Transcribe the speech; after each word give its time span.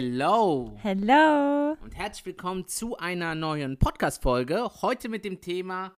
Hello 0.00 0.76
Hello. 0.76 1.76
und 1.82 1.96
herzlich 1.96 2.24
willkommen 2.24 2.68
zu 2.68 2.96
einer 2.98 3.34
neuen 3.34 3.80
Podcast-Folge. 3.80 4.70
Heute 4.80 5.08
mit 5.08 5.24
dem 5.24 5.40
Thema 5.40 5.92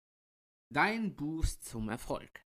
Dein 0.73 1.15
Boost 1.15 1.65
zum 1.65 1.87
Erfolg. 1.87 2.41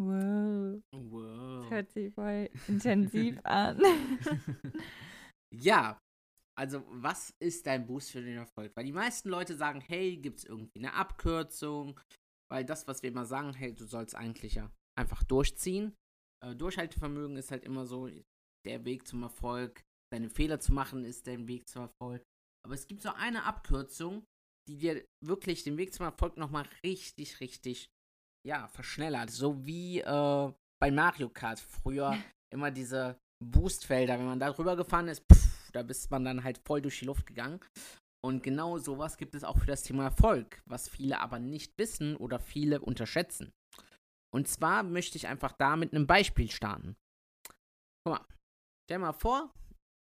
Wow. 0.00 0.80
Wow. 0.94 1.60
Das 1.60 1.70
hört 1.70 1.90
sich 1.90 2.14
voll 2.14 2.48
intensiv 2.68 3.38
an. 3.44 3.82
Ja, 5.54 5.98
also 6.58 6.82
was 6.88 7.34
ist 7.38 7.66
dein 7.66 7.86
Boost 7.86 8.10
für 8.12 8.22
den 8.22 8.38
Erfolg? 8.38 8.72
Weil 8.74 8.86
die 8.86 8.92
meisten 8.92 9.28
Leute 9.28 9.56
sagen, 9.58 9.82
hey, 9.82 10.16
gibt 10.16 10.38
es 10.38 10.44
irgendwie 10.46 10.78
eine 10.78 10.94
Abkürzung? 10.94 12.00
Weil 12.50 12.64
das, 12.64 12.88
was 12.88 13.02
wir 13.02 13.10
immer 13.10 13.26
sagen, 13.26 13.52
hey, 13.52 13.74
du 13.74 13.84
sollst 13.84 14.14
eigentlich 14.14 14.54
ja 14.54 14.70
einfach 14.98 15.22
durchziehen. 15.22 15.94
Äh, 16.42 16.56
Durchhaltevermögen 16.56 17.36
ist 17.36 17.50
halt 17.50 17.66
immer 17.66 17.84
so 17.84 18.08
der 18.64 18.86
Weg 18.86 19.06
zum 19.06 19.22
Erfolg. 19.22 19.82
Deine 20.12 20.30
Fehler 20.30 20.60
zu 20.60 20.72
machen 20.72 21.04
ist 21.04 21.26
der 21.26 21.46
Weg 21.46 21.68
zum 21.68 21.82
Erfolg. 21.82 22.22
Aber 22.64 22.74
es 22.74 22.86
gibt 22.86 23.02
so 23.02 23.10
eine 23.10 23.44
Abkürzung, 23.44 24.24
die 24.68 24.76
dir 24.76 25.04
wirklich 25.24 25.62
den 25.62 25.76
Weg 25.76 25.94
zum 25.94 26.04
Erfolg 26.06 26.36
nochmal 26.36 26.68
richtig, 26.84 27.40
richtig, 27.40 27.88
ja, 28.46 28.68
verschnellert. 28.68 29.30
So 29.30 29.64
wie 29.64 30.00
äh, 30.00 30.52
bei 30.80 30.90
Mario 30.90 31.28
Kart 31.28 31.60
früher 31.60 32.16
immer 32.52 32.70
diese 32.70 33.18
Boostfelder, 33.44 34.18
wenn 34.18 34.26
man 34.26 34.40
da 34.40 34.50
drüber 34.50 34.76
gefahren 34.76 35.08
ist, 35.08 35.22
pff, 35.32 35.70
da 35.72 35.82
bist 35.82 36.10
man 36.10 36.24
dann 36.24 36.44
halt 36.44 36.60
voll 36.66 36.82
durch 36.82 36.98
die 36.98 37.04
Luft 37.06 37.26
gegangen. 37.26 37.60
Und 38.24 38.42
genau 38.42 38.78
sowas 38.78 39.16
gibt 39.16 39.34
es 39.34 39.44
auch 39.44 39.58
für 39.58 39.66
das 39.66 39.84
Thema 39.84 40.04
Erfolg, 40.04 40.60
was 40.66 40.88
viele 40.88 41.20
aber 41.20 41.38
nicht 41.38 41.78
wissen 41.78 42.16
oder 42.16 42.40
viele 42.40 42.80
unterschätzen. 42.80 43.52
Und 44.34 44.48
zwar 44.48 44.82
möchte 44.82 45.16
ich 45.16 45.28
einfach 45.28 45.52
da 45.52 45.76
mit 45.76 45.94
einem 45.94 46.06
Beispiel 46.06 46.50
starten. 46.50 46.96
Guck 48.04 48.18
mal, 48.18 48.26
stell 48.86 48.98
mal 48.98 49.12
vor, 49.12 49.52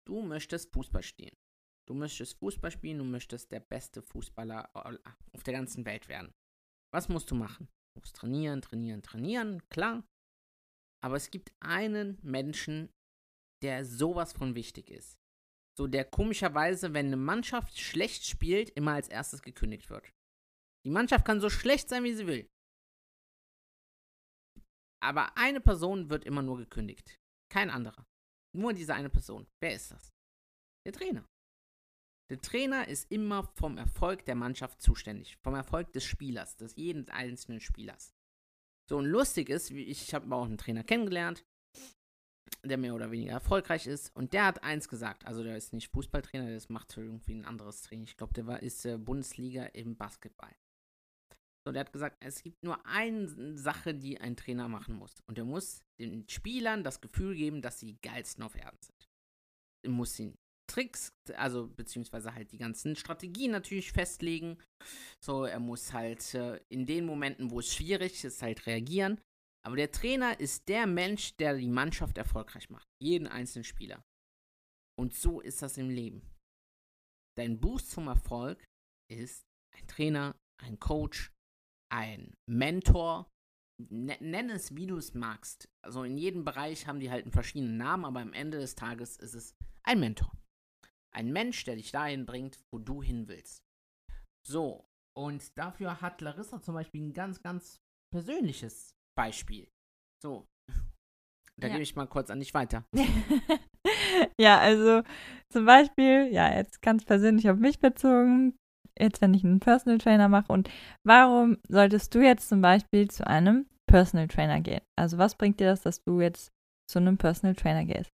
du 0.06 0.22
möchtest 0.22 0.72
Fußball 0.72 1.02
spielen. 1.02 1.36
Du 1.88 1.94
möchtest 1.94 2.38
Fußball 2.38 2.70
spielen, 2.70 2.98
du 2.98 3.04
möchtest 3.04 3.52
der 3.52 3.60
beste 3.60 4.02
Fußballer 4.02 4.70
auf 5.32 5.42
der 5.42 5.54
ganzen 5.54 5.84
Welt 5.84 6.08
werden. 6.08 6.32
Was 6.92 7.08
musst 7.08 7.30
du 7.30 7.34
machen? 7.34 7.68
Du 7.94 8.00
musst 8.00 8.16
trainieren, 8.16 8.60
trainieren, 8.60 9.02
trainieren, 9.02 9.68
klar. 9.68 10.04
Aber 11.04 11.16
es 11.16 11.30
gibt 11.30 11.52
einen 11.60 12.18
Menschen, 12.22 12.90
der 13.62 13.84
sowas 13.84 14.32
von 14.32 14.54
wichtig 14.54 14.90
ist. 14.90 15.16
So 15.78 15.86
der 15.86 16.04
komischerweise, 16.04 16.94
wenn 16.94 17.06
eine 17.06 17.16
Mannschaft 17.16 17.78
schlecht 17.78 18.24
spielt, 18.24 18.70
immer 18.70 18.92
als 18.92 19.08
erstes 19.08 19.42
gekündigt 19.42 19.91
wird. 19.91 20.10
Die 20.84 20.91
Mannschaft 20.91 21.24
kann 21.24 21.41
so 21.41 21.50
schlecht 21.50 21.88
sein, 21.88 22.04
wie 22.04 22.14
sie 22.14 22.26
will. 22.26 22.48
Aber 25.02 25.36
eine 25.36 25.60
Person 25.60 26.10
wird 26.10 26.24
immer 26.24 26.42
nur 26.42 26.56
gekündigt. 26.58 27.20
Kein 27.52 27.70
anderer. 27.70 28.06
Nur 28.56 28.72
diese 28.72 28.94
eine 28.94 29.10
Person. 29.10 29.46
Wer 29.60 29.74
ist 29.74 29.90
das? 29.90 30.12
Der 30.86 30.92
Trainer. 30.92 31.28
Der 32.31 32.41
Trainer 32.41 32.88
ist 32.88 33.10
immer 33.10 33.44
vom 33.54 33.78
Erfolg 33.78 34.25
der 34.25 34.34
Mannschaft 34.34 34.81
zuständig. 34.81 35.36
Vom 35.42 35.54
Erfolg 35.54 35.92
des 35.92 36.04
Spielers, 36.04 36.56
des 36.56 36.75
jeden 36.76 37.08
einzelnen 37.08 37.60
Spielers. 37.60 38.14
So, 38.88 38.98
und 38.98 39.06
lustig 39.06 39.48
ist, 39.48 39.70
ich 39.70 40.14
habe 40.14 40.34
auch 40.34 40.44
einen 40.44 40.58
Trainer 40.58 40.84
kennengelernt, 40.84 41.44
der 42.64 42.78
mehr 42.78 42.94
oder 42.94 43.10
weniger 43.10 43.32
erfolgreich 43.32 43.86
ist. 43.86 44.14
Und 44.16 44.32
der 44.32 44.47
hat 44.47 44.62
eins 44.64 44.88
gesagt. 44.88 45.26
Also, 45.26 45.42
der 45.42 45.56
ist 45.56 45.72
nicht 45.72 45.92
Fußballtrainer, 45.92 46.47
der 46.47 46.62
macht 46.69 46.97
irgendwie 46.97 47.34
ein 47.34 47.44
anderes 47.44 47.82
Training. 47.82 48.04
Ich 48.04 48.16
glaube, 48.16 48.34
der 48.34 48.47
war, 48.47 48.62
ist 48.62 48.86
äh, 48.86 48.97
Bundesliga 48.97 49.64
im 49.66 49.97
Basketball. 49.97 50.54
So, 51.66 51.72
der 51.72 51.81
hat 51.81 51.93
gesagt, 51.93 52.19
es 52.21 52.44
gibt 52.44 52.62
nur 52.62 52.87
eine 52.87 53.56
Sache, 53.56 53.93
die 53.93 54.21
ein 54.21 54.37
Trainer 54.37 54.69
machen 54.69 54.94
muss. 54.94 55.21
Und 55.27 55.37
er 55.37 55.44
muss 55.44 55.82
den 55.99 56.28
Spielern 56.28 56.84
das 56.84 57.00
Gefühl 57.00 57.34
geben, 57.34 57.60
dass 57.60 57.81
sie 57.81 57.99
geilsten 58.03 58.44
auf 58.44 58.54
Erden 58.54 58.78
sind. 58.81 59.09
Er 59.84 59.91
muss 59.91 60.16
ihnen 60.21 60.38
Tricks, 60.71 61.12
also 61.34 61.66
beziehungsweise 61.66 62.32
halt 62.32 62.53
die 62.53 62.59
ganzen 62.59 62.94
Strategien 62.94 63.50
natürlich 63.50 63.91
festlegen. 63.91 64.62
So, 65.21 65.44
er 65.44 65.59
muss 65.59 65.93
halt 65.93 66.34
äh, 66.34 66.60
in 66.69 66.87
den 66.87 67.05
Momenten, 67.05 67.50
wo 67.50 67.59
es 67.59 67.75
schwierig 67.75 68.22
ist, 68.22 68.43
halt 68.43 68.65
reagieren. 68.66 69.21
Aber 69.66 69.75
der 69.75 69.91
Trainer 69.91 70.38
ist 70.38 70.69
der 70.69 70.87
Mensch, 70.87 71.37
der 71.37 71.56
die 71.56 71.66
Mannschaft 71.66 72.16
erfolgreich 72.16 72.71
macht. 72.71 72.87
Jeden 73.03 73.26
einzelnen 73.26 73.65
Spieler. 73.65 74.05
Und 74.97 75.15
so 75.15 75.41
ist 75.41 75.62
das 75.62 75.78
im 75.78 75.91
Leben. 75.91 76.22
Dein 77.37 77.59
Boost 77.59 77.91
zum 77.91 78.06
Erfolg 78.06 78.65
ist 79.10 79.43
ein 79.75 79.88
Trainer, 79.88 80.37
ein 80.62 80.78
Coach, 80.78 81.32
ein 81.92 82.34
Mentor. 82.48 83.28
N 83.91 84.06
nenn 84.20 84.48
es, 84.50 84.74
wie 84.74 84.86
du 84.86 84.97
es 84.97 85.12
magst. 85.14 85.69
Also 85.84 86.02
in 86.04 86.16
jedem 86.16 86.44
Bereich 86.44 86.86
haben 86.86 86.98
die 87.00 87.10
halt 87.10 87.24
einen 87.24 87.32
verschiedenen 87.32 87.76
Namen, 87.76 88.04
aber 88.06 88.20
am 88.20 88.32
Ende 88.32 88.58
des 88.58 88.74
Tages 88.74 89.16
ist 89.19 89.34
es 89.34 89.54
ein 89.84 90.00
Mentor. 90.00 90.32
Ein 91.14 91.32
Mensch, 91.32 91.64
der 91.64 91.76
dich 91.76 91.92
dahin 91.92 92.25
bringt, 92.26 92.58
wo 92.72 92.78
du 92.78 93.02
hin 93.02 93.28
willst. 93.28 93.58
So, 94.46 94.86
und 95.16 95.56
dafür 95.58 96.00
hat 96.00 96.20
Larissa 96.20 96.60
zum 96.62 96.75
Beispiel 96.75 97.02
ein 97.02 97.12
ganz, 97.12 97.42
ganz 97.42 97.76
persönliches 98.12 98.94
Beispiel. 99.16 99.69
So, 100.22 100.46
da 101.58 101.66
Ja. 101.69 101.72
gebe 101.75 101.82
ich 101.82 101.96
mal 101.96 102.06
kurz 102.06 102.30
an 102.30 102.41
dich 102.41 102.54
weiter. 102.54 102.84
ja, 104.41 104.58
also 104.58 105.02
zum 105.52 105.64
Beispiel, 105.66 106.28
ja, 106.32 106.54
jetzt 106.54 106.80
ganz 106.82 107.04
persönlich 107.04 107.48
auf 107.50 107.58
mich 107.58 107.78
bezogen, 107.78 108.56
jetzt 108.98 109.20
wenn 109.20 109.34
ich 109.34 109.44
einen 109.44 109.60
Personal 109.60 109.98
Trainer 109.98 110.28
mache 110.28 110.52
und 110.52 110.70
warum 111.04 111.58
solltest 111.68 112.14
du 112.14 112.20
jetzt 112.20 112.48
zum 112.48 112.60
Beispiel 112.60 113.08
zu 113.08 113.26
einem 113.26 113.66
Personal 113.86 114.28
Trainer 114.28 114.60
gehen? 114.60 114.80
Also 114.96 115.18
was 115.18 115.34
bringt 115.34 115.60
dir 115.60 115.66
das, 115.66 115.82
dass 115.82 116.02
du 116.04 116.20
jetzt 116.20 116.50
zu 116.90 116.98
einem 116.98 117.18
Personal 117.18 117.54
Trainer 117.54 117.84
gehst? 117.84 118.10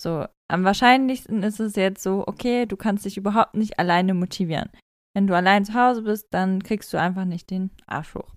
So, 0.00 0.26
am 0.48 0.64
wahrscheinlichsten 0.64 1.42
ist 1.42 1.58
es 1.58 1.76
jetzt 1.76 2.02
so, 2.02 2.24
okay, 2.26 2.66
du 2.66 2.76
kannst 2.76 3.04
dich 3.04 3.16
überhaupt 3.16 3.54
nicht 3.54 3.78
alleine 3.78 4.14
motivieren. 4.14 4.70
Wenn 5.14 5.26
du 5.26 5.34
allein 5.34 5.64
zu 5.64 5.74
Hause 5.74 6.02
bist, 6.02 6.28
dann 6.32 6.62
kriegst 6.62 6.92
du 6.92 6.98
einfach 7.00 7.24
nicht 7.24 7.50
den 7.50 7.70
Arsch 7.86 8.14
hoch. 8.14 8.34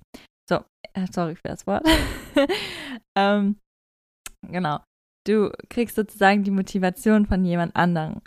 So, 0.49 0.63
äh, 0.93 1.05
sorry 1.11 1.35
für 1.35 1.49
das 1.49 1.67
Wort. 1.67 1.85
ähm, 3.17 3.59
genau. 4.41 4.79
Du 5.27 5.51
kriegst 5.69 5.97
sozusagen 5.97 6.43
die 6.43 6.51
Motivation 6.51 7.25
von 7.25 7.43
jemand 7.43 7.75
anderem. 7.75 8.21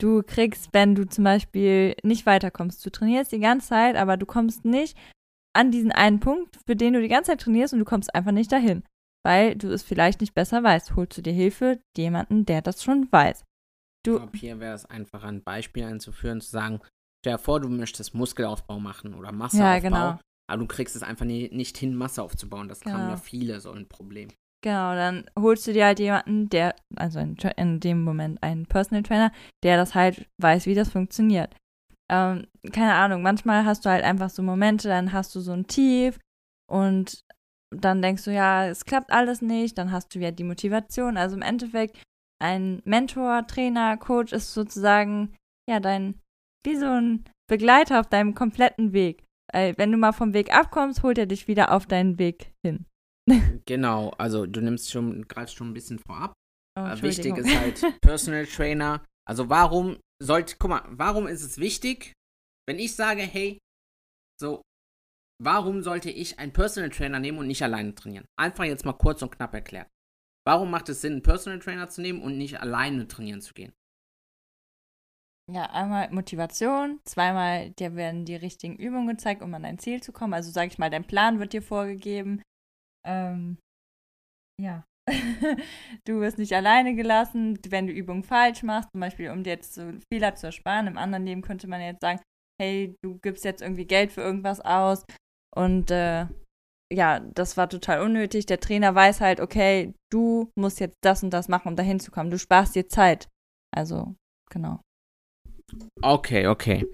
Du 0.00 0.22
kriegst, 0.22 0.68
wenn 0.72 0.94
du 0.94 1.08
zum 1.08 1.24
Beispiel 1.24 1.96
nicht 2.04 2.24
weiterkommst, 2.24 2.84
du 2.86 2.90
trainierst 2.90 3.32
die 3.32 3.40
ganze 3.40 3.68
Zeit, 3.68 3.96
aber 3.96 4.16
du 4.16 4.26
kommst 4.26 4.64
nicht 4.64 4.96
an 5.56 5.70
diesen 5.72 5.90
einen 5.90 6.20
Punkt, 6.20 6.56
für 6.66 6.76
den 6.76 6.92
du 6.92 7.00
die 7.02 7.08
ganze 7.08 7.32
Zeit 7.32 7.40
trainierst 7.40 7.72
und 7.72 7.80
du 7.80 7.84
kommst 7.84 8.14
einfach 8.14 8.30
nicht 8.30 8.52
dahin, 8.52 8.84
weil 9.26 9.56
du 9.56 9.68
es 9.72 9.82
vielleicht 9.82 10.20
nicht 10.20 10.34
besser 10.34 10.62
weißt. 10.62 10.94
Holst 10.94 11.18
du 11.18 11.22
dir 11.22 11.32
Hilfe, 11.32 11.80
jemanden, 11.96 12.46
der 12.46 12.62
das 12.62 12.84
schon 12.84 13.10
weiß. 13.10 13.40
Ich 13.40 13.44
Du, 14.06 14.16
glaube, 14.18 14.38
hier 14.38 14.60
wäre 14.60 14.74
es 14.76 14.86
einfach 14.86 15.24
ein 15.24 15.42
Beispiel 15.42 15.82
einzuführen, 15.82 16.40
zu 16.40 16.50
sagen, 16.50 16.80
stell 17.24 17.34
dir 17.34 17.38
vor, 17.38 17.58
du 17.58 17.68
möchtest 17.68 18.14
Muskelaufbau 18.14 18.78
machen 18.78 19.14
oder 19.14 19.32
Masseaufbau, 19.32 19.64
Ja, 19.66 19.78
genau. 19.80 20.20
aber 20.48 20.60
du 20.62 20.66
kriegst 20.68 20.94
es 20.94 21.02
einfach 21.02 21.24
nie, 21.24 21.48
nicht 21.52 21.76
hin, 21.76 21.96
Masse 21.96 22.22
aufzubauen. 22.22 22.68
Das 22.68 22.84
haben 22.84 22.92
Genau. 23.00 23.10
ja 23.10 23.16
viele 23.16 23.60
so 23.60 23.72
ein 23.72 23.88
Problem. 23.88 24.28
Genau, 24.64 24.94
dann 24.94 25.30
holst 25.38 25.66
du 25.66 25.72
dir 25.72 25.84
halt 25.86 26.00
jemanden, 26.00 26.48
der, 26.48 26.74
also 26.96 27.20
in, 27.20 27.36
in 27.56 27.78
dem 27.78 28.02
Moment 28.02 28.42
einen 28.42 28.66
Personal 28.66 29.04
Trainer, 29.04 29.30
der 29.62 29.76
das 29.76 29.94
halt 29.94 30.28
weiß, 30.42 30.66
wie 30.66 30.74
das 30.74 30.90
funktioniert. 30.90 31.54
Ähm, 32.10 32.46
keine 32.72 32.94
Ahnung, 32.94 33.22
manchmal 33.22 33.64
hast 33.64 33.84
du 33.84 33.90
halt 33.90 34.02
einfach 34.02 34.30
so 34.30 34.42
Momente, 34.42 34.88
dann 34.88 35.12
hast 35.12 35.34
du 35.34 35.40
so 35.40 35.52
ein 35.52 35.66
Tief 35.68 36.18
und 36.68 37.22
dann 37.70 38.02
denkst 38.02 38.24
du, 38.24 38.32
ja, 38.32 38.66
es 38.66 38.84
klappt 38.84 39.12
alles 39.12 39.42
nicht, 39.42 39.78
dann 39.78 39.92
hast 39.92 40.14
du 40.14 40.18
wieder 40.18 40.32
die 40.32 40.44
Motivation. 40.44 41.16
Also 41.16 41.36
im 41.36 41.42
Endeffekt, 41.42 42.02
ein 42.42 42.80
Mentor, 42.84 43.46
Trainer, 43.46 43.96
Coach 43.96 44.32
ist 44.32 44.54
sozusagen, 44.54 45.36
ja, 45.68 45.78
dein, 45.78 46.18
wie 46.64 46.76
so 46.76 46.86
ein 46.86 47.24
Begleiter 47.48 48.00
auf 48.00 48.06
deinem 48.06 48.34
kompletten 48.34 48.92
Weg. 48.92 49.24
Wenn 49.52 49.92
du 49.92 49.98
mal 49.98 50.12
vom 50.12 50.34
Weg 50.34 50.54
abkommst, 50.54 51.02
holt 51.02 51.18
er 51.18 51.26
dich 51.26 51.46
wieder 51.46 51.72
auf 51.72 51.86
deinen 51.86 52.18
Weg 52.18 52.52
hin. 52.64 52.86
Genau, 53.66 54.10
also 54.18 54.46
du 54.46 54.60
nimmst 54.60 54.90
schon, 54.90 55.26
greifst 55.28 55.56
schon 55.56 55.70
ein 55.70 55.74
bisschen 55.74 55.98
vorab. 55.98 56.32
Oh, 56.78 56.82
Äh, 56.82 57.02
wichtig 57.02 57.36
ist 57.36 57.54
halt 57.54 57.80
Personal 58.00 58.46
Trainer. 58.46 59.04
Also 59.26 59.48
warum 59.48 59.98
sollte, 60.22 60.56
guck 60.58 60.70
mal, 60.70 60.82
warum 60.88 61.26
ist 61.26 61.42
es 61.42 61.58
wichtig, 61.58 62.12
wenn 62.66 62.78
ich 62.78 62.94
sage, 62.94 63.22
hey, 63.22 63.58
so, 64.40 64.62
warum 65.42 65.82
sollte 65.82 66.10
ich 66.10 66.38
einen 66.38 66.52
Personal 66.52 66.90
Trainer 66.90 67.18
nehmen 67.20 67.38
und 67.38 67.46
nicht 67.46 67.62
alleine 67.62 67.94
trainieren? 67.94 68.24
Einfach 68.38 68.64
jetzt 68.64 68.84
mal 68.84 68.92
kurz 68.94 69.22
und 69.22 69.30
knapp 69.30 69.54
erklärt. 69.54 69.88
Warum 70.46 70.70
macht 70.70 70.88
es 70.88 71.02
Sinn, 71.02 71.12
einen 71.14 71.22
Personal 71.22 71.58
Trainer 71.58 71.88
zu 71.88 72.00
nehmen 72.00 72.22
und 72.22 72.38
nicht 72.38 72.60
alleine 72.60 73.06
trainieren 73.06 73.40
zu 73.42 73.52
gehen? 73.54 73.72
Ja, 75.50 75.64
einmal 75.70 76.10
Motivation, 76.10 77.00
zweimal 77.04 77.70
dir 77.70 77.96
werden 77.96 78.26
die 78.26 78.36
richtigen 78.36 78.76
Übungen 78.76 79.08
gezeigt, 79.08 79.40
um 79.42 79.54
an 79.54 79.62
dein 79.62 79.78
Ziel 79.78 80.02
zu 80.02 80.12
kommen. 80.12 80.34
Also 80.34 80.50
sag 80.50 80.66
ich 80.66 80.78
mal, 80.78 80.90
dein 80.90 81.06
Plan 81.06 81.38
wird 81.38 81.54
dir 81.54 81.62
vorgegeben. 81.62 82.42
Ähm, 83.06 83.58
ja. 84.60 84.84
du 86.06 86.20
wirst 86.20 86.38
nicht 86.38 86.52
alleine 86.52 86.94
gelassen, 86.94 87.58
wenn 87.68 87.86
du 87.86 87.92
Übungen 87.92 88.24
falsch 88.24 88.62
machst, 88.62 88.90
zum 88.92 89.00
Beispiel 89.00 89.30
um 89.30 89.42
dir 89.42 89.50
jetzt 89.50 89.74
so 89.74 89.92
Fehler 90.12 90.34
zu 90.34 90.46
ersparen. 90.46 90.86
Im 90.86 90.98
anderen 90.98 91.24
Leben 91.24 91.42
könnte 91.42 91.66
man 91.66 91.80
jetzt 91.80 92.02
sagen, 92.02 92.20
hey, 92.60 92.94
du 93.02 93.18
gibst 93.18 93.44
jetzt 93.44 93.62
irgendwie 93.62 93.86
Geld 93.86 94.12
für 94.12 94.20
irgendwas 94.20 94.60
aus 94.60 95.04
und 95.54 95.90
äh, 95.90 96.26
ja, 96.92 97.20
das 97.20 97.56
war 97.56 97.68
total 97.68 98.00
unnötig. 98.00 98.46
Der 98.46 98.60
Trainer 98.60 98.94
weiß 98.94 99.20
halt, 99.20 99.40
okay, 99.40 99.94
du 100.10 100.50
musst 100.58 100.80
jetzt 100.80 100.96
das 101.02 101.22
und 101.22 101.30
das 101.30 101.48
machen, 101.48 101.68
um 101.68 101.76
dahin 101.76 102.00
zu 102.00 102.10
kommen. 102.10 102.30
Du 102.30 102.38
sparst 102.38 102.74
dir 102.74 102.88
Zeit. 102.88 103.28
Also, 103.74 104.14
genau. 104.50 104.80
Okay, 106.00 106.46
okay. 106.46 106.86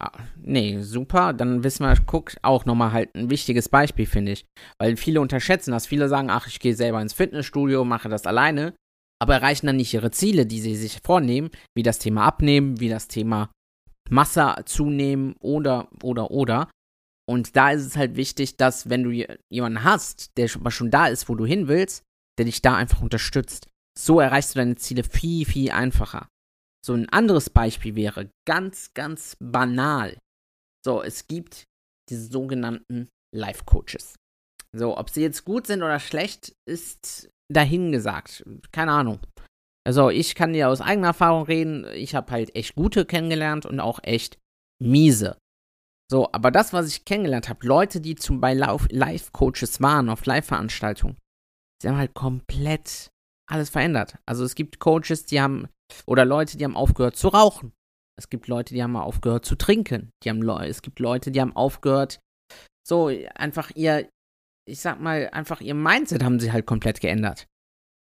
Ah, 0.00 0.10
nee, 0.36 0.80
super. 0.80 1.32
Dann 1.32 1.62
wissen 1.62 1.84
wir, 1.84 1.94
guck, 2.06 2.32
auch 2.42 2.64
nochmal 2.64 2.92
halt 2.92 3.14
ein 3.14 3.30
wichtiges 3.30 3.68
Beispiel, 3.68 4.06
finde 4.06 4.32
ich. 4.32 4.44
Weil 4.78 4.96
viele 4.96 5.20
unterschätzen 5.20 5.70
das. 5.70 5.86
Viele 5.86 6.08
sagen, 6.08 6.30
ach, 6.30 6.46
ich 6.46 6.58
gehe 6.58 6.74
selber 6.74 7.00
ins 7.00 7.12
Fitnessstudio, 7.12 7.84
mache 7.84 8.08
das 8.08 8.26
alleine, 8.26 8.74
aber 9.22 9.34
erreichen 9.34 9.66
dann 9.66 9.76
nicht 9.76 9.94
ihre 9.94 10.10
Ziele, 10.10 10.46
die 10.46 10.60
sie 10.60 10.74
sich 10.74 11.00
vornehmen, 11.04 11.50
wie 11.76 11.84
das 11.84 12.00
Thema 12.00 12.24
Abnehmen, 12.24 12.80
wie 12.80 12.88
das 12.88 13.08
Thema 13.08 13.50
Masse 14.10 14.56
zunehmen 14.66 15.34
oder, 15.40 15.88
oder, 16.02 16.30
oder. 16.30 16.68
Und 17.26 17.56
da 17.56 17.70
ist 17.70 17.86
es 17.86 17.96
halt 17.96 18.16
wichtig, 18.16 18.56
dass, 18.56 18.90
wenn 18.90 19.04
du 19.04 19.38
jemanden 19.50 19.84
hast, 19.84 20.36
der 20.36 20.48
schon, 20.48 20.90
da 20.90 21.06
ist, 21.06 21.28
wo 21.28 21.34
du 21.34 21.46
hin 21.46 21.68
willst, 21.68 22.02
der 22.38 22.44
dich 22.44 22.60
da 22.62 22.76
einfach 22.76 23.00
unterstützt. 23.00 23.68
So 23.98 24.20
erreichst 24.20 24.54
du 24.54 24.58
deine 24.58 24.74
Ziele 24.74 25.04
viel, 25.04 25.46
viel 25.46 25.70
einfacher. 25.70 26.28
So 26.84 26.92
ein 26.92 27.08
anderes 27.08 27.48
Beispiel 27.48 27.96
wäre 27.96 28.30
ganz, 28.46 28.92
ganz 28.92 29.36
banal. 29.40 30.18
So, 30.84 31.02
es 31.02 31.26
gibt 31.26 31.64
diese 32.10 32.26
sogenannten 32.26 33.08
Life 33.34 33.64
Coaches. 33.64 34.16
So, 34.76 34.98
ob 34.98 35.08
sie 35.08 35.22
jetzt 35.22 35.46
gut 35.46 35.66
sind 35.66 35.82
oder 35.82 35.98
schlecht, 35.98 36.54
ist 36.68 37.30
dahingesagt. 37.50 38.44
Keine 38.70 38.92
Ahnung. 38.92 39.20
Also, 39.86 40.10
ich 40.10 40.34
kann 40.34 40.52
dir 40.52 40.68
aus 40.68 40.82
eigener 40.82 41.08
Erfahrung 41.08 41.44
reden. 41.44 41.86
Ich 41.94 42.14
habe 42.14 42.30
halt 42.32 42.54
echt 42.54 42.74
gute 42.74 43.06
kennengelernt 43.06 43.64
und 43.64 43.80
auch 43.80 44.00
echt 44.02 44.38
miese. 44.82 45.38
So, 46.10 46.30
aber 46.32 46.50
das, 46.50 46.74
was 46.74 46.88
ich 46.88 47.06
kennengelernt 47.06 47.48
habe, 47.48 47.66
Leute, 47.66 48.00
die 48.00 48.14
zum 48.14 48.40
bei 48.40 48.52
Live-Coaches 48.52 49.80
waren, 49.80 50.10
auf 50.10 50.26
Live-Veranstaltungen, 50.26 51.16
sie 51.80 51.88
haben 51.88 51.96
halt 51.96 52.12
komplett 52.12 53.08
alles 53.50 53.70
verändert. 53.70 54.18
Also 54.26 54.44
es 54.44 54.54
gibt 54.54 54.80
Coaches, 54.80 55.24
die 55.24 55.40
haben 55.40 55.68
oder 56.06 56.24
Leute, 56.24 56.56
die 56.56 56.64
haben 56.64 56.76
aufgehört 56.76 57.16
zu 57.16 57.28
rauchen. 57.28 57.72
Es 58.16 58.30
gibt 58.30 58.48
Leute, 58.48 58.74
die 58.74 58.82
haben 58.82 58.96
aufgehört 58.96 59.44
zu 59.44 59.56
trinken. 59.56 60.10
Die 60.22 60.30
haben 60.30 60.48
es 60.48 60.82
gibt 60.82 61.00
Leute, 61.00 61.30
die 61.30 61.40
haben 61.40 61.56
aufgehört, 61.56 62.20
so 62.86 63.10
einfach 63.34 63.70
ihr, 63.74 64.08
ich 64.68 64.80
sag 64.80 65.00
mal, 65.00 65.30
einfach 65.32 65.60
ihr 65.60 65.74
Mindset 65.74 66.22
haben 66.22 66.38
sie 66.38 66.52
halt 66.52 66.66
komplett 66.66 67.00
geändert. 67.00 67.46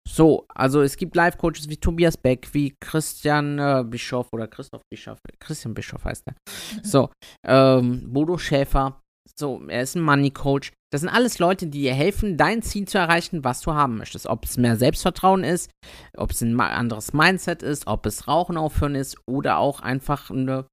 So, 0.07 0.45
also 0.49 0.81
es 0.81 0.95
gibt 0.95 1.15
Live-Coaches 1.15 1.67
wie 1.67 1.77
Tobias 1.77 2.15
Beck, 2.15 2.53
wie 2.53 2.77
Christian 2.79 3.59
äh, 3.59 3.83
Bischoff 3.85 4.31
oder 4.31 4.47
Christoph 4.47 4.81
Bischoff, 4.89 5.19
Christian 5.39 5.73
Bischoff 5.73 6.05
heißt 6.05 6.23
er. 6.27 6.35
So, 6.81 7.09
ähm, 7.45 8.13
Bodo 8.13 8.37
Schäfer, 8.37 9.01
so, 9.35 9.61
er 9.67 9.81
ist 9.81 9.95
ein 9.95 10.01
Money 10.01 10.31
Coach. 10.31 10.71
Das 10.91 11.01
sind 11.01 11.09
alles 11.09 11.39
Leute, 11.39 11.67
die 11.67 11.81
dir 11.81 11.93
helfen, 11.93 12.37
dein 12.37 12.61
Ziel 12.61 12.87
zu 12.87 12.97
erreichen, 12.97 13.43
was 13.43 13.61
du 13.61 13.73
haben 13.73 13.97
möchtest. 13.97 14.27
Ob 14.27 14.45
es 14.45 14.57
mehr 14.57 14.77
Selbstvertrauen 14.77 15.43
ist, 15.43 15.69
ob 16.15 16.31
es 16.31 16.41
ein 16.41 16.59
anderes 16.59 17.13
Mindset 17.13 17.61
ist, 17.61 17.87
ob 17.87 18.05
es 18.05 18.27
Rauchen 18.27 18.57
aufhören 18.57 18.95
ist 18.95 19.17
oder 19.27 19.57
auch 19.57 19.81
einfach 19.81 20.29
eine, 20.29 20.67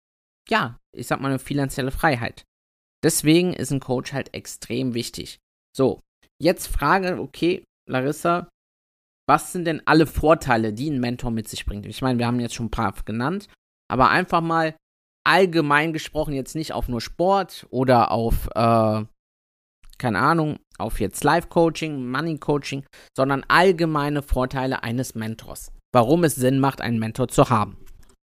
ja, 0.49 0.79
ich 0.95 1.06
sag 1.06 1.21
mal, 1.21 1.29
eine 1.29 1.39
finanzielle 1.39 1.91
Freiheit. 1.91 2.45
Deswegen 3.03 3.53
ist 3.53 3.73
ein 3.73 3.81
Coach 3.81 4.12
halt 4.12 4.33
extrem 4.35 4.95
wichtig. 4.95 5.39
So, 5.77 6.00
jetzt 6.41 6.69
Frage, 6.69 7.19
okay, 7.21 7.65
Larissa, 7.89 8.49
was 9.29 9.53
sind 9.53 9.65
denn 9.65 9.83
alle 9.87 10.07
Vorteile, 10.07 10.73
die 10.73 10.91
ein 10.91 11.00
Mentor 11.00 11.31
mit 11.31 11.49
sich 11.49 11.67
bringt? 11.67 11.87
Ich 11.87 12.03
meine, 12.03 12.19
wir 12.19 12.27
haben 12.27 12.41
jetzt 12.41 12.55
schon 12.55 12.67
ein 12.67 12.71
paar 12.71 12.95
genannt, 13.05 13.49
aber 13.91 14.11
einfach 14.11 14.41
mal 14.41 14.77
allgemein 15.25 15.93
gesprochen 15.93 16.35
jetzt 16.35 16.55
nicht 16.55 16.73
auf 16.73 16.88
nur 16.88 17.00
Sport 17.00 17.67
oder 17.71 18.12
auf, 18.12 18.49
äh, 18.55 19.05
keine 19.99 20.19
Ahnung, 20.19 20.59
auf 20.79 21.00
jetzt 21.00 21.25
Life-Coaching, 21.25 22.11
Money-Coaching, 22.11 22.85
sondern 23.17 23.44
allgemeine 23.49 24.23
Vorteile 24.23 24.82
eines 24.82 25.15
Mentors. 25.15 25.73
Warum 25.93 26.25
es 26.25 26.35
Sinn 26.35 26.59
macht, 26.59 26.81
einen 26.81 26.99
Mentor 26.99 27.29
zu 27.29 27.49
haben. 27.49 27.79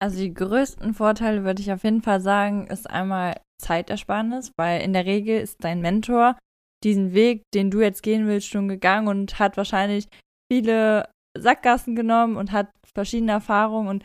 Also 0.00 0.18
die 0.18 0.34
größten 0.34 0.94
Vorteile 0.94 1.44
würde 1.44 1.62
ich 1.62 1.72
auf 1.72 1.82
jeden 1.82 2.02
Fall 2.02 2.20
sagen, 2.20 2.66
ist 2.66 2.88
einmal 2.88 3.40
Zeitersparnis, 3.60 4.52
weil 4.56 4.82
in 4.82 4.92
der 4.92 5.06
Regel 5.06 5.40
ist 5.40 5.64
dein 5.64 5.80
Mentor 5.80 6.36
diesen 6.84 7.14
Weg, 7.14 7.42
den 7.54 7.70
du 7.70 7.80
jetzt 7.80 8.02
gehen 8.02 8.26
willst, 8.26 8.48
schon 8.48 8.68
gegangen 8.68 9.08
und 9.08 9.38
hat 9.38 9.56
wahrscheinlich 9.56 10.08
viele 10.52 11.08
Sackgassen 11.36 11.96
genommen 11.96 12.36
und 12.36 12.52
hat 12.52 12.68
verschiedene 12.94 13.32
Erfahrungen 13.32 13.88
und 13.88 14.04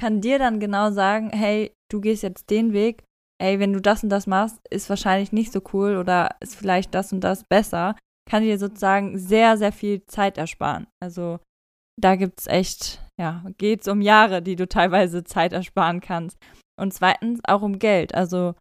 kann 0.00 0.22
dir 0.22 0.38
dann 0.38 0.60
genau 0.60 0.90
sagen, 0.90 1.30
hey, 1.30 1.74
du 1.90 2.00
gehst 2.00 2.22
jetzt 2.22 2.48
den 2.48 2.72
Weg, 2.72 3.04
ey, 3.38 3.58
wenn 3.58 3.74
du 3.74 3.82
das 3.82 4.02
und 4.02 4.08
das 4.08 4.26
machst, 4.26 4.58
ist 4.70 4.88
wahrscheinlich 4.88 5.30
nicht 5.30 5.52
so 5.52 5.60
cool 5.74 5.98
oder 5.98 6.36
ist 6.40 6.56
vielleicht 6.56 6.94
das 6.94 7.12
und 7.12 7.20
das 7.20 7.44
besser, 7.44 7.96
kann 8.28 8.42
dir 8.42 8.58
sozusagen 8.58 9.18
sehr, 9.18 9.58
sehr 9.58 9.72
viel 9.72 10.06
Zeit 10.06 10.38
ersparen. 10.38 10.86
Also 11.02 11.38
da 12.00 12.16
gibt 12.16 12.40
es 12.40 12.46
echt, 12.46 13.02
ja, 13.20 13.44
geht 13.58 13.82
es 13.82 13.88
um 13.88 14.00
Jahre, 14.00 14.40
die 14.40 14.56
du 14.56 14.66
teilweise 14.66 15.22
Zeit 15.22 15.52
ersparen 15.52 16.00
kannst. 16.00 16.38
Und 16.80 16.94
zweitens 16.94 17.40
auch 17.44 17.60
um 17.60 17.78
Geld. 17.78 18.14
Also, 18.14 18.54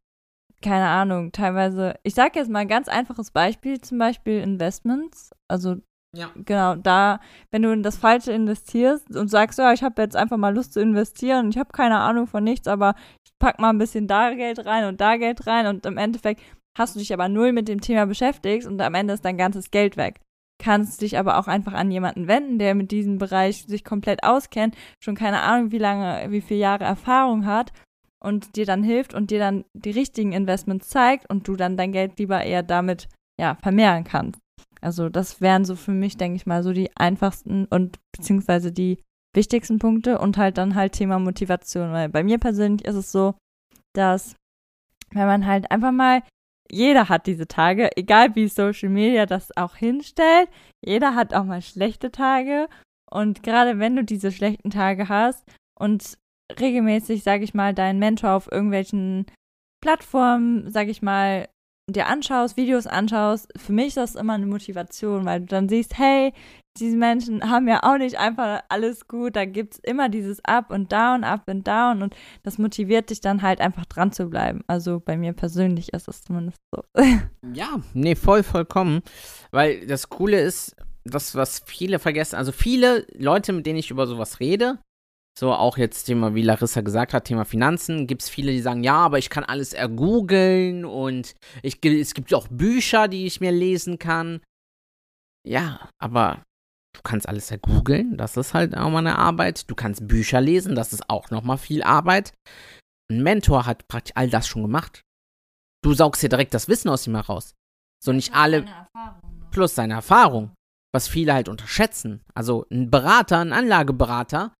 keine 0.61 0.87
Ahnung, 0.87 1.31
teilweise, 1.31 1.95
ich 2.03 2.15
sage 2.15 2.37
jetzt 2.37 2.49
mal 2.49 2.59
ein 2.59 2.67
ganz 2.67 2.89
einfaches 2.89 3.31
Beispiel, 3.31 3.79
zum 3.79 3.97
Beispiel 3.97 4.41
Investments. 4.41 5.31
Also 5.47 5.77
ja. 6.15 6.31
Genau, 6.35 6.75
da, 6.75 7.19
wenn 7.51 7.61
du 7.61 7.71
in 7.71 7.83
das 7.83 7.97
Falsche 7.97 8.31
investierst 8.31 9.15
und 9.15 9.29
sagst, 9.29 9.59
ja, 9.59 9.73
ich 9.73 9.83
habe 9.83 10.01
jetzt 10.01 10.15
einfach 10.15 10.37
mal 10.37 10.53
Lust 10.53 10.73
zu 10.73 10.81
investieren 10.81 11.49
ich 11.49 11.57
habe 11.57 11.71
keine 11.71 11.99
Ahnung 11.99 12.25
von 12.27 12.43
nichts, 12.43 12.67
aber 12.67 12.95
ich 13.23 13.31
pack 13.39 13.59
mal 13.59 13.69
ein 13.69 13.77
bisschen 13.77 14.07
da 14.07 14.33
Geld 14.33 14.65
rein 14.65 14.85
und 14.85 14.99
da 14.99 15.17
Geld 15.17 15.45
rein 15.45 15.67
und 15.67 15.85
im 15.85 15.97
Endeffekt 15.97 16.41
hast 16.77 16.95
du 16.95 16.99
dich 16.99 17.13
aber 17.13 17.29
null 17.29 17.51
mit 17.51 17.67
dem 17.67 17.81
Thema 17.81 18.05
beschäftigt 18.05 18.65
und 18.65 18.81
am 18.81 18.95
Ende 18.95 19.13
ist 19.13 19.25
dein 19.25 19.37
ganzes 19.37 19.69
Geld 19.69 19.97
weg. 19.97 20.21
Kannst 20.61 21.01
dich 21.01 21.17
aber 21.17 21.37
auch 21.37 21.47
einfach 21.47 21.73
an 21.73 21.91
jemanden 21.91 22.27
wenden, 22.27 22.59
der 22.59 22.75
mit 22.75 22.91
diesem 22.91 23.17
Bereich 23.17 23.63
sich 23.65 23.85
komplett 23.85 24.23
auskennt, 24.23 24.75
schon 25.01 25.15
keine 25.15 25.41
Ahnung, 25.41 25.71
wie 25.71 25.77
lange, 25.77 26.31
wie 26.31 26.41
viele 26.41 26.59
Jahre 26.59 26.83
Erfahrung 26.83 27.45
hat 27.45 27.71
und 28.21 28.55
dir 28.55 28.65
dann 28.65 28.83
hilft 28.83 29.13
und 29.13 29.31
dir 29.31 29.39
dann 29.39 29.63
die 29.73 29.91
richtigen 29.91 30.33
Investments 30.33 30.89
zeigt 30.89 31.29
und 31.29 31.47
du 31.47 31.55
dann 31.55 31.77
dein 31.77 31.91
Geld 31.91 32.19
lieber 32.19 32.43
eher 32.43 32.63
damit 32.63 33.07
ja, 33.39 33.57
vermehren 33.61 34.03
kannst. 34.03 34.41
Also 34.81 35.09
das 35.09 35.41
wären 35.41 35.65
so 35.65 35.75
für 35.75 35.91
mich, 35.91 36.17
denke 36.17 36.37
ich 36.37 36.45
mal, 36.45 36.63
so 36.63 36.71
die 36.73 36.95
einfachsten 36.95 37.65
und 37.65 37.99
beziehungsweise 38.15 38.71
die 38.71 38.99
wichtigsten 39.33 39.79
Punkte 39.79 40.19
und 40.19 40.37
halt 40.37 40.57
dann 40.57 40.75
halt 40.75 40.93
Thema 40.93 41.19
Motivation, 41.19 41.91
weil 41.91 42.09
bei 42.09 42.23
mir 42.23 42.39
persönlich 42.39 42.85
ist 42.85 42.95
es 42.95 43.11
so, 43.11 43.35
dass 43.93 44.35
wenn 45.11 45.27
man 45.27 45.45
halt 45.45 45.71
einfach 45.71 45.91
mal, 45.91 46.23
jeder 46.71 47.09
hat 47.09 47.27
diese 47.27 47.47
Tage, 47.47 47.89
egal 47.97 48.35
wie 48.35 48.47
Social 48.47 48.89
Media 48.89 49.25
das 49.25 49.55
auch 49.57 49.75
hinstellt, 49.75 50.49
jeder 50.85 51.15
hat 51.15 51.33
auch 51.33 51.43
mal 51.43 51.61
schlechte 51.61 52.11
Tage 52.11 52.67
und 53.09 53.43
gerade 53.43 53.79
wenn 53.79 53.95
du 53.95 54.03
diese 54.03 54.31
schlechten 54.31 54.69
Tage 54.69 55.09
hast 55.09 55.43
und 55.77 56.17
regelmäßig, 56.59 57.23
sage 57.23 57.43
ich 57.43 57.53
mal, 57.53 57.73
deinen 57.73 57.99
Mentor 57.99 58.31
auf 58.31 58.51
irgendwelchen 58.51 59.25
Plattformen, 59.81 60.71
sage 60.71 60.91
ich 60.91 61.01
mal, 61.01 61.47
dir 61.89 62.07
anschaust, 62.07 62.57
Videos 62.57 62.87
anschaust, 62.87 63.51
für 63.57 63.73
mich 63.73 63.87
ist 63.87 63.97
das 63.97 64.15
immer 64.15 64.33
eine 64.33 64.45
Motivation, 64.45 65.25
weil 65.25 65.41
du 65.41 65.45
dann 65.47 65.69
siehst, 65.69 65.97
hey, 65.97 66.33
diese 66.79 66.95
Menschen 66.95 67.49
haben 67.49 67.67
ja 67.67 67.83
auch 67.83 67.97
nicht 67.97 68.17
einfach 68.17 68.61
alles 68.69 69.07
gut, 69.07 69.35
da 69.35 69.45
gibt 69.45 69.73
es 69.73 69.79
immer 69.79 70.09
dieses 70.09 70.43
Up 70.45 70.71
und 70.71 70.91
Down, 70.91 71.23
Up 71.23 71.43
und 71.47 71.67
Down 71.67 72.01
und 72.01 72.15
das 72.43 72.57
motiviert 72.57 73.09
dich 73.09 73.21
dann 73.21 73.41
halt 73.41 73.59
einfach 73.59 73.85
dran 73.85 74.11
zu 74.11 74.27
bleiben. 74.27 74.63
Also 74.67 74.99
bei 74.99 75.17
mir 75.17 75.33
persönlich 75.33 75.93
ist 75.93 76.07
das 76.07 76.21
zumindest 76.21 76.57
so. 76.73 76.83
Ja, 77.53 77.79
nee, 77.93 78.15
voll, 78.15 78.43
vollkommen, 78.43 79.01
weil 79.51 79.85
das 79.87 80.09
Coole 80.09 80.39
ist, 80.39 80.75
das, 81.05 81.33
was 81.35 81.61
viele 81.65 81.97
vergessen, 81.97 82.35
also 82.35 82.51
viele 82.51 83.07
Leute, 83.13 83.53
mit 83.53 83.65
denen 83.65 83.79
ich 83.79 83.89
über 83.89 84.05
sowas 84.05 84.39
rede, 84.39 84.79
so, 85.39 85.53
auch 85.53 85.77
jetzt 85.77 86.03
Thema, 86.03 86.35
wie 86.35 86.41
Larissa 86.41 86.81
gesagt 86.81 87.13
hat, 87.13 87.25
Thema 87.25 87.45
Finanzen, 87.45 88.07
gibt 88.07 88.23
es 88.23 88.29
viele, 88.29 88.51
die 88.51 88.59
sagen, 88.59 88.83
ja, 88.83 88.97
aber 88.97 89.17
ich 89.17 89.29
kann 89.29 89.45
alles 89.45 89.73
ergoogeln 89.73 90.83
und 90.83 91.33
ich, 91.63 91.83
es 91.83 92.13
gibt 92.13 92.33
auch 92.33 92.47
Bücher, 92.49 93.07
die 93.07 93.25
ich 93.25 93.39
mir 93.39 93.51
lesen 93.51 93.99
kann. 93.99 94.41
Ja, 95.47 95.89
aber 95.97 96.43
du 96.93 97.01
kannst 97.03 97.29
alles 97.29 97.49
ergoogeln, 97.51 98.17
das 98.17 98.35
ist 98.35 98.53
halt 98.53 98.75
auch 98.75 98.89
mal 98.89 98.99
eine 98.99 99.17
Arbeit. 99.17 99.69
Du 99.69 99.75
kannst 99.75 100.07
Bücher 100.07 100.41
lesen, 100.41 100.75
das 100.75 100.91
ist 100.91 101.09
auch 101.09 101.29
nochmal 101.29 101.57
viel 101.57 101.83
Arbeit. 101.83 102.33
Ein 103.09 103.23
Mentor 103.23 103.65
hat 103.65 103.87
praktisch 103.87 104.15
all 104.15 104.29
das 104.29 104.47
schon 104.47 104.63
gemacht. 104.63 105.01
Du 105.81 105.93
saugst 105.93 106.21
dir 106.21 106.29
direkt 106.29 106.53
das 106.53 106.67
Wissen 106.67 106.89
aus 106.89 107.07
ihm 107.07 107.15
heraus. 107.15 107.55
So 108.03 108.11
nicht 108.11 108.33
alle, 108.33 108.65
Seine 108.65 108.75
Erfahrung 108.75 109.29
plus 109.51 109.75
seine 109.75 109.93
Erfahrung, 109.93 110.53
was 110.93 111.07
viele 111.07 111.33
halt 111.33 111.49
unterschätzen. 111.49 112.21
Also 112.35 112.65
ein 112.69 112.89
Berater, 112.89 113.39
ein 113.39 113.53
Anlageberater, 113.53 114.53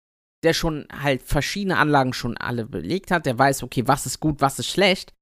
der 0.44 0.54
schon 0.54 0.88
halt 0.92 1.22
verschiedene 1.22 1.78
Anlagen 1.78 2.14
schon 2.14 2.38
alle 2.38 2.66
belegt 2.66 3.12
hat, 3.12 3.26
der 3.26 3.38
weiß, 3.38 3.64
okay, 3.64 3.88
was 3.88 4.06
ist 4.06 4.20
gut, 4.20 4.42
was 4.42 4.60
ist 4.60 4.68
schlecht. 4.68 5.14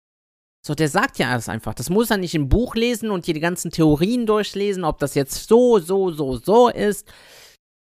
So, 0.65 0.75
der 0.75 0.89
sagt 0.89 1.17
ja 1.17 1.31
alles 1.31 1.49
einfach. 1.49 1.73
Das 1.73 1.89
muss 1.89 2.11
er 2.11 2.17
nicht 2.17 2.35
im 2.35 2.49
Buch 2.49 2.75
lesen 2.75 3.09
und 3.09 3.25
hier 3.25 3.33
die 3.33 3.39
ganzen 3.39 3.71
Theorien 3.71 4.25
durchlesen, 4.25 4.83
ob 4.83 4.99
das 4.99 5.15
jetzt 5.15 5.47
so, 5.47 5.79
so, 5.79 6.11
so, 6.11 6.37
so 6.37 6.69
ist. 6.69 7.11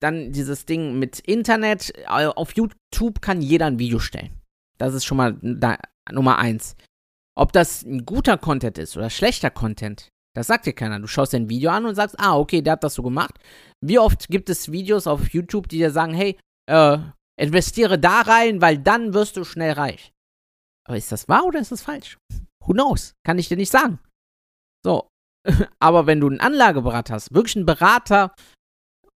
Dann 0.01 0.33
dieses 0.33 0.65
Ding 0.65 0.99
mit 0.99 1.21
Internet. 1.21 1.93
Auf 2.09 2.57
YouTube 2.57 3.21
kann 3.21 3.43
jeder 3.43 3.67
ein 3.67 3.79
Video 3.79 3.99
stellen. 3.99 4.41
Das 4.79 4.95
ist 4.95 5.05
schon 5.05 5.19
mal 5.19 5.37
da, 5.43 5.77
Nummer 6.11 6.39
eins. 6.39 6.75
Ob 7.37 7.53
das 7.53 7.83
ein 7.83 8.07
guter 8.07 8.39
Content 8.39 8.79
ist 8.79 8.97
oder 8.97 9.11
schlechter 9.11 9.51
Content, 9.51 10.09
das 10.35 10.47
sagt 10.47 10.67
dir 10.67 10.73
keiner. 10.73 11.01
Du 11.01 11.07
schaust 11.07 11.33
dir 11.33 11.39
ein 11.39 11.51
Video 11.51 11.71
an 11.71 11.85
und 11.85 11.95
sagst, 11.95 12.19
ah, 12.19 12.39
okay, 12.39 12.63
der 12.63 12.75
hat 12.75 12.85
das 12.85 12.95
so 12.95 13.03
gemacht. 13.03 13.35
Wie 13.85 13.99
oft 13.99 14.29
gibt 14.29 14.49
es 14.49 14.73
Videos 14.73 15.07
auf 15.07 15.29
YouTube, 15.31 15.69
die 15.69 15.79
dir 15.79 15.91
sagen, 15.91 16.15
hey, 16.15 16.39
äh, 16.67 16.99
investiere 17.41 17.99
da 17.99 18.21
rein, 18.21 18.61
weil 18.61 18.79
dann 18.79 19.15
wirst 19.15 19.37
du 19.37 19.45
schnell 19.45 19.73
reich. 19.73 20.13
Aber 20.87 20.97
ist 20.97 21.13
das 21.13 21.29
wahr 21.29 21.45
oder 21.47 21.61
ist 21.61 21.73
das 21.73 21.83
falsch? 21.83 22.19
Who 22.65 22.73
knows? 22.73 23.15
Kann 23.25 23.39
ich 23.39 23.49
dir 23.49 23.57
nicht 23.57 23.71
sagen. 23.71 23.99
So. 24.85 25.09
Aber 25.81 26.07
wenn 26.07 26.21
du 26.21 26.29
einen 26.29 26.41
Anlageberater 26.41 27.15
hast, 27.15 27.35
wirklich 27.35 27.57
einen 27.57 27.67
Berater, 27.67 28.35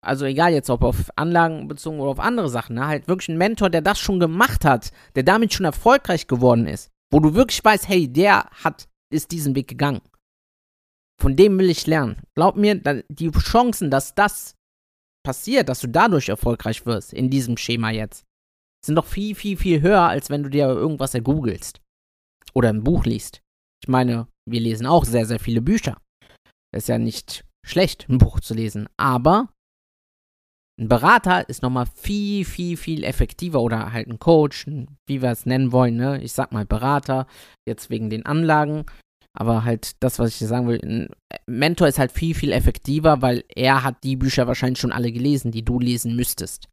also 0.04 0.26
egal 0.26 0.54
jetzt 0.54 0.70
ob 0.70 0.84
auf 0.84 1.10
Anlagen 1.16 1.68
bezogen 1.68 2.00
oder 2.00 2.12
auf 2.12 2.20
andere 2.20 2.50
Sachen, 2.50 2.76
ne, 2.76 2.88
halt 2.88 3.08
wirklich 3.08 3.30
einen 3.30 3.38
Mentor, 3.38 3.70
der 3.70 3.82
das 3.82 4.00
schon 4.00 4.20
gemacht 4.20 4.66
hat, 4.66 4.92
der 5.16 5.24
damit 5.24 5.54
schon 5.54 5.66
erfolgreich 5.66 6.28
geworden 6.28 6.68
ist, 6.68 6.92
wo 7.12 7.20
du 7.20 7.34
wirklich 7.34 7.64
weißt, 7.64 7.88
hey, 7.88 8.08
der 8.08 8.46
hat, 8.64 8.88
ist 9.12 9.32
diesen 9.32 9.56
Weg 9.56 9.68
gegangen. 9.68 10.02
Von 11.20 11.36
dem 11.36 11.58
will 11.58 11.70
ich 11.70 11.88
lernen. 11.88 12.22
Glaub 12.36 12.56
mir, 12.56 12.76
die 13.10 13.32
Chancen, 13.32 13.92
dass 13.92 14.16
das 14.16 14.56
passiert, 15.24 15.70
dass 15.70 15.80
du 15.80 15.88
dadurch 15.88 16.30
erfolgreich 16.30 16.86
wirst, 16.86 17.14
in 17.14 17.30
diesem 17.30 17.58
Schema 17.58 17.92
jetzt, 17.92 18.26
sind 18.86 18.96
doch 18.96 19.06
viel, 19.06 19.36
viel, 19.36 19.58
viel 19.58 19.82
höher, 19.82 20.02
als 20.02 20.30
wenn 20.30 20.44
du 20.44 20.50
dir 20.50 20.68
irgendwas 20.68 21.14
ergoogelst. 21.14 21.82
Oder 22.54 22.70
ein 22.70 22.84
Buch 22.84 23.06
liest. 23.06 23.42
Ich 23.84 23.88
meine, 23.88 24.28
wir 24.50 24.60
lesen 24.60 24.86
auch 24.86 25.06
sehr, 25.06 25.26
sehr 25.26 25.40
viele 25.40 25.62
Bücher. 25.62 25.98
ist 26.76 26.88
ja 26.88 26.98
nicht 26.98 27.46
schlecht, 27.66 28.08
ein 28.10 28.18
Buch 28.18 28.40
zu 28.40 28.54
lesen. 28.54 28.88
Aber 28.98 29.54
ein 30.80 30.88
Berater 30.88 31.48
ist 31.48 31.62
nochmal 31.62 31.86
viel, 31.86 32.44
viel, 32.44 32.76
viel 32.76 33.04
effektiver 33.04 33.62
oder 33.62 33.94
halt 33.94 34.08
ein 34.08 34.20
Coach, 34.20 34.66
wie 35.08 35.22
wir 35.22 35.30
es 35.30 35.46
nennen 35.46 35.72
wollen, 35.72 35.96
ne? 35.96 36.22
Ich 36.24 36.34
sag 36.34 36.52
mal 36.52 36.66
Berater, 36.66 37.28
jetzt 37.68 37.90
wegen 37.90 38.10
den 38.10 38.26
Anlagen. 38.26 38.86
Aber 39.38 39.64
halt 39.64 40.02
das, 40.04 40.20
was 40.20 40.32
ich 40.32 40.40
dir 40.40 40.48
sagen 40.48 40.68
will, 40.68 40.80
ein 40.84 41.10
Mentor 41.48 41.88
ist 41.88 42.00
halt 42.00 42.12
viel, 42.12 42.36
viel 42.36 42.52
effektiver, 42.52 43.22
weil 43.22 43.46
er 43.48 43.84
hat 43.84 44.04
die 44.04 44.18
Bücher 44.18 44.48
wahrscheinlich 44.48 44.80
schon 44.80 44.92
alle 44.92 45.12
gelesen, 45.12 45.52
die 45.52 45.64
du 45.64 45.80
lesen 45.80 46.16
müsstest. 46.16 46.68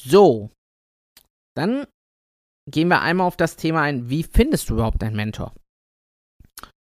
So. 0.00 0.50
Dann 1.56 1.86
gehen 2.70 2.88
wir 2.88 3.00
einmal 3.00 3.26
auf 3.26 3.36
das 3.36 3.56
Thema 3.56 3.82
ein, 3.82 4.08
wie 4.08 4.22
findest 4.22 4.68
du 4.68 4.74
überhaupt 4.74 5.02
einen 5.02 5.16
Mentor? 5.16 5.52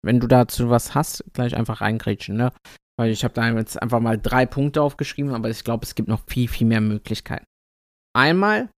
Wenn 0.04 0.20
du 0.20 0.28
dazu 0.28 0.70
was 0.70 0.96
hast, 0.96 1.24
gleich 1.34 1.56
einfach 1.56 1.82
reingrätschen, 1.82 2.36
ne? 2.36 2.52
Weil 2.98 3.12
ich 3.12 3.24
habe 3.24 3.34
da 3.34 3.48
jetzt 3.50 3.82
einfach 3.82 4.00
mal 4.00 4.18
drei 4.18 4.46
Punkte 4.46 4.82
aufgeschrieben, 4.82 5.34
aber 5.34 5.50
ich 5.50 5.64
glaube, 5.64 5.86
es 5.86 5.96
gibt 5.96 6.08
noch 6.08 6.24
viel, 6.28 6.48
viel 6.48 6.66
mehr 6.66 6.82
Möglichkeiten. 6.82 7.46
Einmal, 8.16 8.70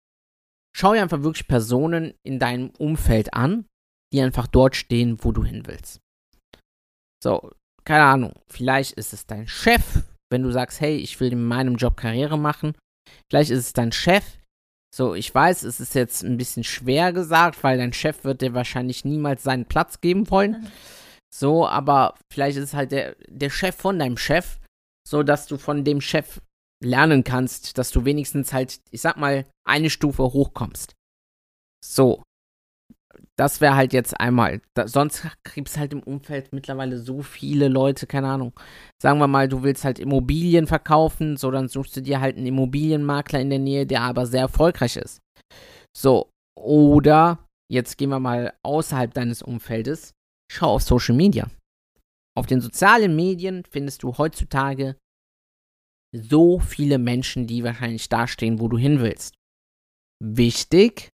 schau 0.75 0.93
dir 0.93 1.01
einfach 1.01 1.21
wirklich 1.21 1.47
Personen 1.47 2.13
in 2.25 2.39
deinem 2.39 2.71
Umfeld 2.71 3.33
an, 3.33 3.65
die 4.13 4.21
einfach 4.21 4.47
dort 4.47 4.75
stehen, 4.75 5.23
wo 5.23 5.31
du 5.31 5.43
hin 5.43 5.63
willst. 5.65 5.99
So, 7.23 7.51
keine 7.85 8.03
Ahnung, 8.03 8.33
vielleicht 8.47 8.93
ist 8.93 9.13
es 9.13 9.25
dein 9.25 9.47
Chef, 9.47 10.03
wenn 10.29 10.43
du 10.43 10.51
sagst, 10.51 10.81
hey, 10.81 10.97
ich 10.97 11.19
will 11.19 11.31
in 11.31 11.43
meinem 11.43 11.75
Job 11.75 11.97
Karriere 11.97 12.37
machen. 12.37 12.75
Vielleicht 13.29 13.51
ist 13.51 13.65
es 13.65 13.73
dein 13.73 13.91
Chef. 13.91 14.23
So, 14.93 15.15
ich 15.15 15.33
weiß, 15.33 15.63
es 15.63 15.79
ist 15.79 15.95
jetzt 15.95 16.23
ein 16.23 16.37
bisschen 16.37 16.63
schwer 16.63 17.13
gesagt, 17.13 17.63
weil 17.63 17.77
dein 17.77 17.93
Chef 17.93 18.23
wird 18.23 18.41
dir 18.41 18.53
wahrscheinlich 18.53 19.05
niemals 19.05 19.43
seinen 19.43 19.65
Platz 19.65 20.01
geben 20.01 20.29
wollen. 20.29 20.71
So, 21.33 21.67
aber 21.67 22.15
vielleicht 22.31 22.57
ist 22.57 22.63
es 22.65 22.73
halt 22.73 22.91
der, 22.91 23.15
der 23.27 23.49
Chef 23.49 23.75
von 23.75 23.99
deinem 23.99 24.17
Chef, 24.17 24.59
so 25.07 25.23
dass 25.23 25.47
du 25.47 25.57
von 25.57 25.83
dem 25.83 26.01
Chef 26.01 26.41
lernen 26.83 27.23
kannst, 27.23 27.77
dass 27.77 27.91
du 27.91 28.05
wenigstens 28.05 28.53
halt, 28.53 28.79
ich 28.91 29.01
sag 29.01 29.17
mal, 29.17 29.45
eine 29.65 29.89
Stufe 29.89 30.23
hochkommst. 30.23 30.95
So. 31.83 32.23
Das 33.39 33.61
wäre 33.61 33.75
halt 33.75 33.93
jetzt 33.93 34.19
einmal. 34.19 34.61
Da, 34.75 34.87
sonst 34.87 35.27
gibt 35.53 35.69
es 35.69 35.77
halt 35.77 35.93
im 35.93 36.01
Umfeld 36.01 36.51
mittlerweile 36.53 36.97
so 36.97 37.21
viele 37.21 37.67
Leute, 37.67 38.07
keine 38.07 38.29
Ahnung. 38.29 38.53
Sagen 39.01 39.19
wir 39.19 39.27
mal, 39.27 39.47
du 39.47 39.61
willst 39.61 39.85
halt 39.85 39.99
Immobilien 39.99 40.65
verkaufen, 40.65 41.37
so 41.37 41.51
dann 41.51 41.67
suchst 41.67 41.95
du 41.97 42.01
dir 42.01 42.19
halt 42.19 42.37
einen 42.37 42.47
Immobilienmakler 42.47 43.39
in 43.39 43.51
der 43.51 43.59
Nähe, 43.59 43.85
der 43.85 44.01
aber 44.01 44.25
sehr 44.25 44.41
erfolgreich 44.41 44.97
ist. 44.97 45.21
So. 45.95 46.29
Oder, 46.59 47.45
jetzt 47.71 47.97
gehen 47.99 48.09
wir 48.09 48.19
mal 48.19 48.53
außerhalb 48.65 49.13
deines 49.13 49.43
Umfeldes. 49.43 50.13
Schau 50.51 50.73
auf 50.73 50.81
Social 50.81 51.15
Media. 51.15 51.47
Auf 52.35 52.47
den 52.47 52.61
sozialen 52.61 53.15
Medien 53.15 53.63
findest 53.69 54.01
du 54.01 54.17
heutzutage 54.17 54.95
so 56.15 56.59
viele 56.59 56.97
Menschen, 56.97 57.45
die 57.45 57.63
wahrscheinlich 57.63 58.09
dastehen, 58.09 58.59
wo 58.59 58.67
du 58.67 58.77
hin 58.77 59.01
willst. 59.01 59.35
Wichtig, 60.23 61.09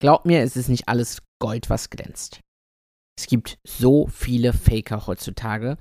glaub 0.00 0.24
mir, 0.24 0.42
es 0.42 0.56
ist 0.56 0.68
nicht 0.68 0.88
alles 0.88 1.22
Gold, 1.40 1.70
was 1.70 1.90
glänzt. 1.90 2.40
Es 3.16 3.26
gibt 3.26 3.58
so 3.64 4.08
viele 4.08 4.52
Faker 4.52 5.06
heutzutage. 5.06 5.78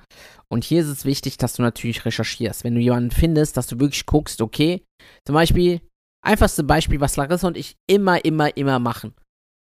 Und 0.50 0.64
hier 0.64 0.82
ist 0.82 0.88
es 0.88 1.06
wichtig, 1.06 1.38
dass 1.38 1.54
du 1.54 1.64
natürlich 1.64 2.06
recherchierst. 2.06 2.64
Wenn 2.64 2.76
du 2.76 2.82
jemanden 2.82 3.12
findest, 3.12 3.58
dass 3.58 3.68
du 3.68 3.80
wirklich 3.80 4.06
guckst, 4.06 4.42
okay, 4.42 4.84
zum 5.26 5.34
Beispiel, 5.34 5.82
einfachste 6.24 6.64
Beispiel, 6.64 7.02
was 7.02 7.16
Larissa 7.16 7.48
und 7.48 7.58
ich 7.58 7.76
immer, 7.88 8.24
immer, 8.24 8.56
immer 8.56 8.80
machen. 8.80 9.16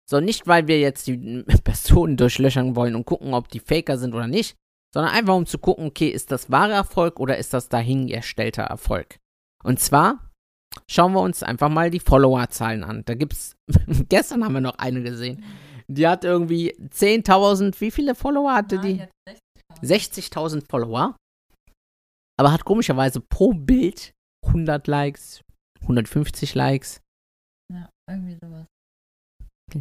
So, 0.08 0.20
nicht 0.20 0.46
weil 0.46 0.66
wir 0.66 0.80
jetzt 0.80 1.06
die 1.06 1.16
Personen 1.64 2.16
durchlöchern 2.16 2.76
wollen 2.76 2.94
und 2.94 3.06
gucken, 3.06 3.32
ob 3.32 3.48
die 3.48 3.60
Faker 3.60 3.96
sind 3.96 4.14
oder 4.14 4.26
nicht, 4.26 4.56
sondern 4.92 5.14
einfach 5.14 5.34
um 5.34 5.46
zu 5.46 5.58
gucken, 5.58 5.86
okay, 5.86 6.08
ist 6.08 6.30
das 6.30 6.50
wahrer 6.50 6.74
Erfolg 6.74 7.18
oder 7.18 7.38
ist 7.38 7.54
das 7.54 7.68
dahingestellter 7.68 8.64
Erfolg? 8.64 9.18
Und 9.64 9.80
zwar 9.80 10.31
schauen 10.90 11.12
wir 11.12 11.20
uns 11.20 11.42
einfach 11.42 11.68
mal 11.68 11.90
die 11.90 12.00
Followerzahlen 12.00 12.84
an. 12.84 13.02
Da 13.04 13.14
gibt's, 13.14 13.56
gestern 14.08 14.44
haben 14.44 14.54
wir 14.54 14.60
noch 14.60 14.78
eine 14.78 15.02
gesehen. 15.02 15.44
Die 15.88 16.06
hat 16.06 16.24
irgendwie 16.24 16.74
10.000, 16.74 17.80
wie 17.80 17.90
viele 17.90 18.14
Follower 18.14 18.52
hatte 18.52 18.78
die? 18.78 19.02
60.000 19.82 20.68
Follower. 20.68 21.16
Aber 22.38 22.52
hat 22.52 22.64
komischerweise 22.64 23.20
pro 23.20 23.52
Bild 23.52 24.12
100 24.46 24.86
Likes, 24.86 25.42
150 25.82 26.54
Likes. 26.54 27.00
Ja, 27.72 27.88
irgendwie 28.08 28.38
sowas. 28.42 28.66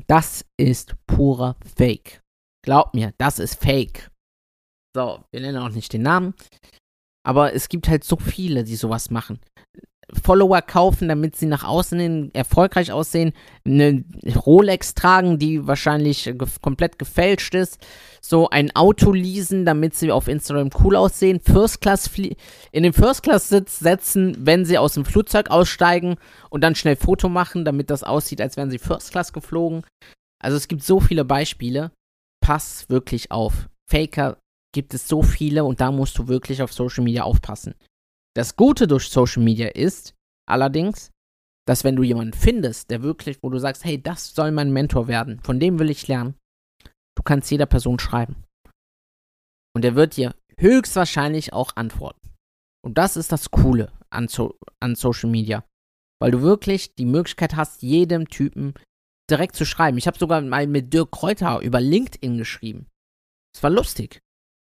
Das 0.07 0.45
ist 0.59 0.95
purer 1.07 1.55
Fake. 1.77 2.21
Glaub 2.63 2.93
mir, 2.93 3.13
das 3.17 3.39
ist 3.39 3.55
Fake. 3.55 4.09
So, 4.95 5.23
wir 5.31 5.41
nennen 5.41 5.57
auch 5.57 5.69
nicht 5.69 5.93
den 5.93 6.03
Namen. 6.03 6.33
Aber 7.25 7.53
es 7.53 7.69
gibt 7.69 7.87
halt 7.87 8.03
so 8.03 8.17
viele, 8.17 8.63
die 8.63 8.75
sowas 8.75 9.09
machen. 9.09 9.39
Follower 10.23 10.61
kaufen, 10.61 11.07
damit 11.07 11.35
sie 11.35 11.45
nach 11.45 11.63
außen 11.63 11.99
hin 11.99 12.31
erfolgreich 12.33 12.91
aussehen, 12.91 13.33
eine 13.65 14.03
Rolex 14.45 14.93
tragen, 14.93 15.39
die 15.39 15.65
wahrscheinlich 15.67 16.25
ge 16.25 16.47
komplett 16.61 16.99
gefälscht 16.99 17.55
ist, 17.55 17.79
so 18.21 18.49
ein 18.49 18.75
Auto 18.75 19.11
leasen, 19.11 19.65
damit 19.65 19.95
sie 19.95 20.11
auf 20.11 20.27
Instagram 20.27 20.69
cool 20.83 20.95
aussehen, 20.95 21.39
First 21.39 21.81
Class 21.81 22.09
in 22.71 22.83
den 22.83 22.93
First 22.93 23.23
Class 23.23 23.49
Sitz 23.49 23.79
setzen, 23.79 24.35
wenn 24.39 24.65
sie 24.65 24.77
aus 24.77 24.93
dem 24.93 25.05
Flugzeug 25.05 25.49
aussteigen 25.49 26.15
und 26.49 26.61
dann 26.61 26.75
schnell 26.75 26.95
Foto 26.95 27.29
machen, 27.29 27.65
damit 27.65 27.89
das 27.89 28.03
aussieht, 28.03 28.41
als 28.41 28.57
wären 28.57 28.69
sie 28.69 28.79
First 28.79 29.11
Class 29.11 29.33
geflogen. 29.33 29.83
Also 30.41 30.57
es 30.57 30.67
gibt 30.67 30.83
so 30.83 30.99
viele 30.99 31.25
Beispiele. 31.25 31.91
Pass 32.43 32.89
wirklich 32.89 33.31
auf. 33.31 33.69
Faker 33.89 34.37
gibt 34.73 34.93
es 34.93 35.07
so 35.07 35.21
viele 35.21 35.63
und 35.63 35.81
da 35.81 35.91
musst 35.91 36.17
du 36.17 36.27
wirklich 36.27 36.61
auf 36.61 36.73
Social 36.73 37.03
Media 37.03 37.23
aufpassen. 37.23 37.75
Das 38.35 38.55
Gute 38.55 38.87
durch 38.87 39.09
Social 39.09 39.43
Media 39.43 39.67
ist 39.67 40.15
allerdings, 40.47 41.11
dass 41.67 41.83
wenn 41.83 41.95
du 41.95 42.03
jemanden 42.03 42.33
findest, 42.33 42.89
der 42.89 43.03
wirklich, 43.03 43.43
wo 43.43 43.49
du 43.49 43.59
sagst, 43.59 43.83
hey, 43.83 44.01
das 44.01 44.33
soll 44.33 44.51
mein 44.51 44.71
Mentor 44.71 45.07
werden, 45.07 45.39
von 45.41 45.59
dem 45.59 45.79
will 45.79 45.89
ich 45.89 46.07
lernen, 46.07 46.35
du 47.15 47.23
kannst 47.23 47.51
jeder 47.51 47.65
Person 47.65 47.99
schreiben. 47.99 48.43
Und 49.75 49.85
er 49.85 49.95
wird 49.95 50.17
dir 50.17 50.35
höchstwahrscheinlich 50.57 51.53
auch 51.53 51.75
antworten. 51.75 52.29
Und 52.83 52.97
das 52.97 53.15
ist 53.15 53.31
das 53.31 53.51
Coole 53.51 53.91
an, 54.09 54.27
so 54.27 54.57
an 54.79 54.95
Social 54.95 55.29
Media. 55.29 55.63
Weil 56.19 56.31
du 56.31 56.41
wirklich 56.41 56.95
die 56.95 57.05
Möglichkeit 57.05 57.55
hast, 57.55 57.81
jedem 57.81 58.27
Typen 58.27 58.73
direkt 59.29 59.55
zu 59.55 59.65
schreiben. 59.65 59.97
Ich 59.97 60.07
habe 60.07 60.17
sogar 60.17 60.41
mal 60.41 60.67
mit 60.67 60.93
Dirk 60.93 61.11
Kräuter 61.11 61.59
über 61.61 61.79
LinkedIn 61.79 62.37
geschrieben. 62.37 62.87
Es 63.55 63.63
war 63.63 63.69
lustig. 63.69 64.19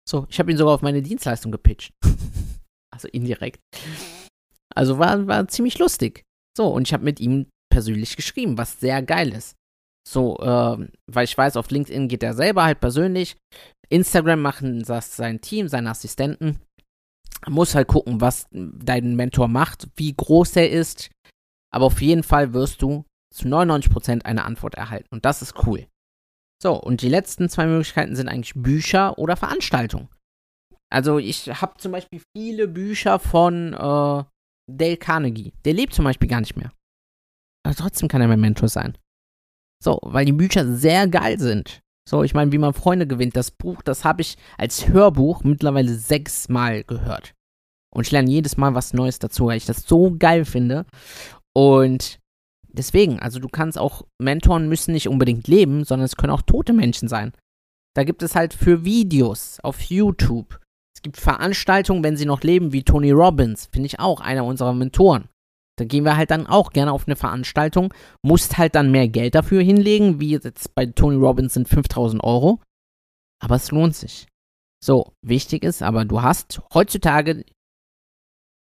So, 0.09 0.27
ich 0.31 0.39
habe 0.39 0.51
ihn 0.51 0.59
sogar 0.59 0.75
auf 0.75 0.83
meine 0.83 1.03
Dienstleistung 1.03 1.53
gepitcht. 1.53 1.93
also 2.99 3.09
indirekt. 3.09 3.61
Also 4.75 4.99
war, 4.99 5.27
war 5.27 5.49
ziemlich 5.49 5.79
lustig. 5.79 6.25
So, 6.57 6.67
und 6.67 6.87
ich 6.89 6.93
habe 6.93 7.05
mit 7.05 7.21
ihm 7.21 7.47
persönlich 7.71 8.17
geschrieben, 8.17 8.59
was 8.59 8.81
sehr 8.81 9.03
geil 9.03 9.33
ist. 9.33 9.55
So, 10.07 10.39
ähm, 10.41 10.91
weil 11.07 11.25
ich 11.25 11.37
weiß, 11.37 11.57
auf 11.57 11.71
LinkedIn 11.71 12.09
geht 12.09 12.23
er 12.23 12.35
selber 12.35 12.65
halt 12.65 12.81
persönlich. 12.81 13.37
Instagram 13.89 14.41
machen 14.41 14.83
das 14.83 15.17
sein 15.17 15.41
Team, 15.41 15.69
seine 15.69 15.91
Assistenten. 15.91 16.59
Muss 17.47 17.75
halt 17.75 17.89
gucken, 17.89 18.21
was 18.21 18.47
dein 18.51 19.15
Mentor 19.17 19.49
macht, 19.49 19.89
wie 19.97 20.15
groß 20.15 20.57
er 20.57 20.71
ist. 20.71 21.11
Aber 21.73 21.87
auf 21.87 22.01
jeden 22.01 22.23
Fall 22.23 22.53
wirst 22.53 22.83
du 22.83 23.05
zu 23.33 23.47
99% 23.47 24.25
eine 24.25 24.45
Antwort 24.45 24.75
erhalten. 24.75 25.09
Und 25.11 25.25
das 25.25 25.43
ist 25.43 25.67
cool. 25.67 25.87
So, 26.61 26.75
und 26.75 27.03
die 27.03 27.09
letzten 27.09 27.49
zwei 27.49 27.67
Möglichkeiten 27.67 28.17
sind 28.17 28.29
eigentlich 28.29 28.55
Bücher 28.55 29.19
oder 29.19 29.37
Veranstaltungen. 29.37 30.09
Also 30.91 31.19
ich 31.19 31.49
habe 31.49 31.77
zum 31.79 31.93
Beispiel 31.93 32.23
viele 32.37 32.67
Bücher 32.69 33.19
von 33.19 33.75
äh, 33.75 34.25
Dale 34.71 34.97
Carnegie. 34.97 35.53
Der 35.65 35.75
lebt 35.75 35.95
zum 35.95 36.05
Beispiel 36.05 36.29
gar 36.29 36.41
nicht 36.41 36.57
mehr. 36.57 36.73
Aber 37.65 37.75
trotzdem 37.75 38.09
kann 38.09 38.21
er 38.21 38.29
mein 38.29 38.41
Mentor 38.41 38.69
sein. 38.69 38.97
So, 39.83 39.99
weil 40.03 40.25
die 40.25 40.33
Bücher 40.33 40.67
sehr 40.67 41.07
geil 41.07 41.39
sind. 41.39 41.83
So, 42.09 42.23
ich 42.23 42.33
meine, 42.33 42.53
wie 42.53 42.59
man 42.59 42.73
Freunde 42.73 43.07
gewinnt, 43.07 43.37
das 43.37 43.51
Buch, 43.51 43.83
das 43.83 44.05
habe 44.05 44.23
ich 44.23 44.37
als 44.57 44.89
Hörbuch 44.89 45.45
mittlerweile 45.45 45.95
sechsmal 45.95 46.83
gehört. 46.85 47.35
Und 47.95 48.07
ich 48.07 48.13
lerne 48.13 48.31
jedes 48.31 48.57
Mal 48.57 48.75
was 48.75 48.95
Neues 48.95 49.19
dazu, 49.19 49.47
weil 49.47 49.59
ich 49.59 49.67
das 49.67 49.83
so 49.83 50.17
geil 50.19 50.45
finde. 50.45 50.87
Und 51.55 52.19
deswegen, 52.69 53.19
also 53.19 53.41
du 53.41 53.49
kannst 53.49 53.79
auch, 53.79 54.07
Mentoren 54.19 54.69
müssen 54.69 54.93
nicht 54.93 55.09
unbedingt 55.09 55.49
leben, 55.49 55.85
sondern 55.85 56.07
es 56.07 56.17
können 56.17 56.33
auch 56.33 56.43
tote 56.43 56.73
Menschen 56.73 57.09
sein. 57.09 57.33
Da 57.95 58.05
gibt 58.05 58.23
es 58.23 58.35
halt 58.35 58.55
für 58.55 58.85
Videos 58.85 59.59
auf 59.61 59.81
YouTube. 59.83 60.61
Es 60.99 61.03
gibt 61.03 61.17
Veranstaltungen, 61.17 62.03
wenn 62.03 62.17
sie 62.17 62.27
noch 62.27 62.41
leben, 62.41 62.73
wie 62.73 62.83
Tony 62.83 63.13
Robbins, 63.13 63.69
finde 63.73 63.87
ich 63.87 64.01
auch 64.01 64.21
einer 64.21 64.45
unserer 64.45 64.75
Mentoren. 64.75 65.29
Da 65.79 65.85
gehen 65.85 66.05
wir 66.05 66.17
halt 66.17 66.33
dann 66.33 66.49
auch 66.49 66.71
gerne 66.73 66.93
auf 66.93 67.07
eine 67.07 67.15
Veranstaltung, 67.15 67.95
musst 68.21 68.59
halt 68.59 68.75
dann 68.75 68.91
mehr 68.91 69.07
Geld 69.07 69.37
dafür 69.37 69.63
hinlegen, 69.63 70.19
wie 70.19 70.31
jetzt 70.31 70.75
bei 70.75 70.87
Tony 70.87 71.15
Robbins 71.15 71.55
sind 71.55 71.69
5000 71.69 72.25
Euro. 72.25 72.61
Aber 73.41 73.55
es 73.55 73.71
lohnt 73.71 73.95
sich. 73.95 74.27
So, 74.85 75.13
wichtig 75.25 75.63
ist 75.63 75.83
aber, 75.83 76.05
du 76.05 76.21
hast 76.21 76.61
heutzutage 76.75 77.45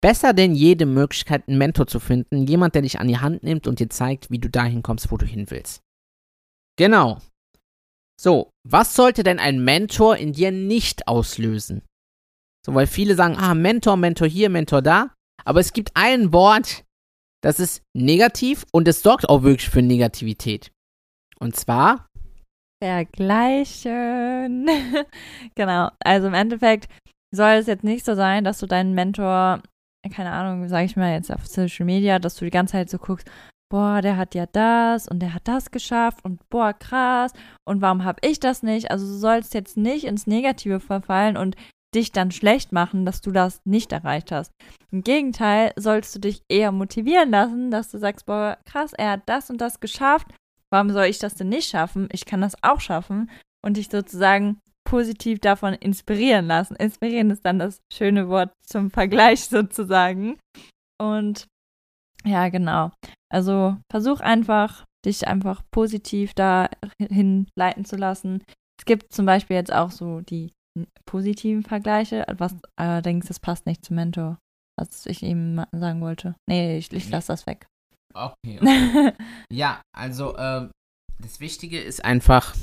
besser 0.00 0.32
denn 0.32 0.54
jede 0.54 0.86
Möglichkeit, 0.86 1.48
einen 1.48 1.58
Mentor 1.58 1.88
zu 1.88 1.98
finden. 1.98 2.46
Jemand, 2.46 2.76
der 2.76 2.82
dich 2.82 3.00
an 3.00 3.08
die 3.08 3.18
Hand 3.18 3.42
nimmt 3.42 3.66
und 3.66 3.80
dir 3.80 3.90
zeigt, 3.90 4.30
wie 4.30 4.38
du 4.38 4.48
dahin 4.48 4.84
kommst, 4.84 5.10
wo 5.10 5.16
du 5.16 5.26
hin 5.26 5.50
willst. 5.50 5.82
Genau. 6.76 7.18
So, 8.16 8.50
was 8.64 8.94
sollte 8.94 9.24
denn 9.24 9.40
ein 9.40 9.64
Mentor 9.64 10.16
in 10.16 10.34
dir 10.34 10.52
nicht 10.52 11.08
auslösen? 11.08 11.82
So, 12.68 12.74
weil 12.74 12.86
viele 12.86 13.14
sagen, 13.14 13.34
ah, 13.38 13.54
Mentor, 13.54 13.96
Mentor 13.96 14.28
hier, 14.28 14.50
Mentor 14.50 14.82
da. 14.82 15.14
Aber 15.46 15.58
es 15.58 15.72
gibt 15.72 15.92
ein 15.94 16.34
Wort, 16.34 16.84
das 17.42 17.60
ist 17.60 17.82
negativ 17.96 18.66
und 18.72 18.86
es 18.86 19.02
sorgt 19.02 19.26
auch 19.26 19.42
wirklich 19.42 19.70
für 19.70 19.80
Negativität. 19.80 20.70
Und 21.40 21.56
zwar 21.56 22.06
Vergleichen. 22.84 24.68
genau. 25.54 25.88
Also 26.00 26.26
im 26.28 26.34
Endeffekt 26.34 26.92
soll 27.34 27.52
es 27.52 27.68
jetzt 27.68 27.84
nicht 27.84 28.04
so 28.04 28.14
sein, 28.14 28.44
dass 28.44 28.58
du 28.58 28.66
deinen 28.66 28.92
Mentor, 28.92 29.62
keine 30.14 30.32
Ahnung, 30.32 30.68
sag 30.68 30.84
ich 30.84 30.94
mal 30.94 31.14
jetzt 31.14 31.32
auf 31.32 31.46
Social 31.46 31.86
Media, 31.86 32.18
dass 32.18 32.36
du 32.36 32.44
die 32.44 32.50
ganze 32.50 32.72
Zeit 32.72 32.90
so 32.90 32.98
guckst, 32.98 33.30
boah, 33.70 34.02
der 34.02 34.18
hat 34.18 34.34
ja 34.34 34.44
das 34.44 35.08
und 35.08 35.20
der 35.20 35.32
hat 35.32 35.48
das 35.48 35.70
geschafft 35.70 36.22
und 36.22 36.46
boah, 36.50 36.74
krass 36.74 37.32
und 37.66 37.80
warum 37.80 38.04
habe 38.04 38.20
ich 38.28 38.40
das 38.40 38.62
nicht? 38.62 38.90
Also 38.90 39.06
du 39.06 39.14
sollst 39.14 39.54
jetzt 39.54 39.78
nicht 39.78 40.04
ins 40.04 40.26
Negative 40.26 40.80
verfallen 40.80 41.38
und 41.38 41.56
dich 41.94 42.12
dann 42.12 42.30
schlecht 42.30 42.72
machen, 42.72 43.06
dass 43.06 43.20
du 43.20 43.30
das 43.30 43.60
nicht 43.64 43.92
erreicht 43.92 44.32
hast. 44.32 44.52
Im 44.90 45.02
Gegenteil, 45.02 45.72
sollst 45.76 46.14
du 46.14 46.20
dich 46.20 46.42
eher 46.48 46.72
motivieren 46.72 47.30
lassen, 47.30 47.70
dass 47.70 47.90
du 47.90 47.98
sagst, 47.98 48.26
boah, 48.26 48.58
krass, 48.64 48.92
er 48.92 49.12
hat 49.12 49.22
das 49.26 49.50
und 49.50 49.60
das 49.60 49.80
geschafft. 49.80 50.26
Warum 50.70 50.90
soll 50.90 51.06
ich 51.06 51.18
das 51.18 51.34
denn 51.34 51.48
nicht 51.48 51.70
schaffen? 51.70 52.08
Ich 52.12 52.26
kann 52.26 52.40
das 52.40 52.62
auch 52.62 52.80
schaffen 52.80 53.30
und 53.64 53.76
dich 53.76 53.88
sozusagen 53.88 54.60
positiv 54.88 55.38
davon 55.40 55.74
inspirieren 55.74 56.46
lassen. 56.46 56.76
Inspirieren 56.76 57.30
ist 57.30 57.44
dann 57.44 57.58
das 57.58 57.80
schöne 57.92 58.28
Wort 58.28 58.52
zum 58.66 58.90
Vergleich 58.90 59.44
sozusagen. 59.44 60.38
Und 61.00 61.46
ja, 62.24 62.48
genau. 62.48 62.90
Also 63.30 63.76
versuch 63.90 64.20
einfach, 64.20 64.84
dich 65.04 65.28
einfach 65.28 65.62
positiv 65.70 66.34
dahin 66.34 67.46
leiten 67.56 67.84
zu 67.84 67.96
lassen. 67.96 68.42
Es 68.78 68.84
gibt 68.84 69.12
zum 69.12 69.26
Beispiel 69.26 69.56
jetzt 69.56 69.72
auch 69.72 69.90
so 69.90 70.20
die 70.20 70.52
positiven 71.04 71.62
Vergleiche, 71.62 72.24
was 72.36 72.54
allerdings, 72.76 73.26
das 73.26 73.40
passt 73.40 73.66
nicht 73.66 73.84
zum 73.84 73.96
Mentor, 73.96 74.38
was 74.78 75.06
ich 75.06 75.22
ihm 75.22 75.64
sagen 75.72 76.00
wollte. 76.00 76.34
Nee, 76.48 76.78
ich, 76.78 76.92
ich 76.92 77.08
lasse 77.10 77.28
das 77.28 77.46
weg. 77.46 77.66
Okay. 78.14 78.58
okay. 78.60 79.12
ja, 79.52 79.82
also 79.96 80.36
äh, 80.36 80.68
das 81.20 81.40
Wichtige 81.40 81.80
ist 81.80 82.04
einfach, 82.04 82.54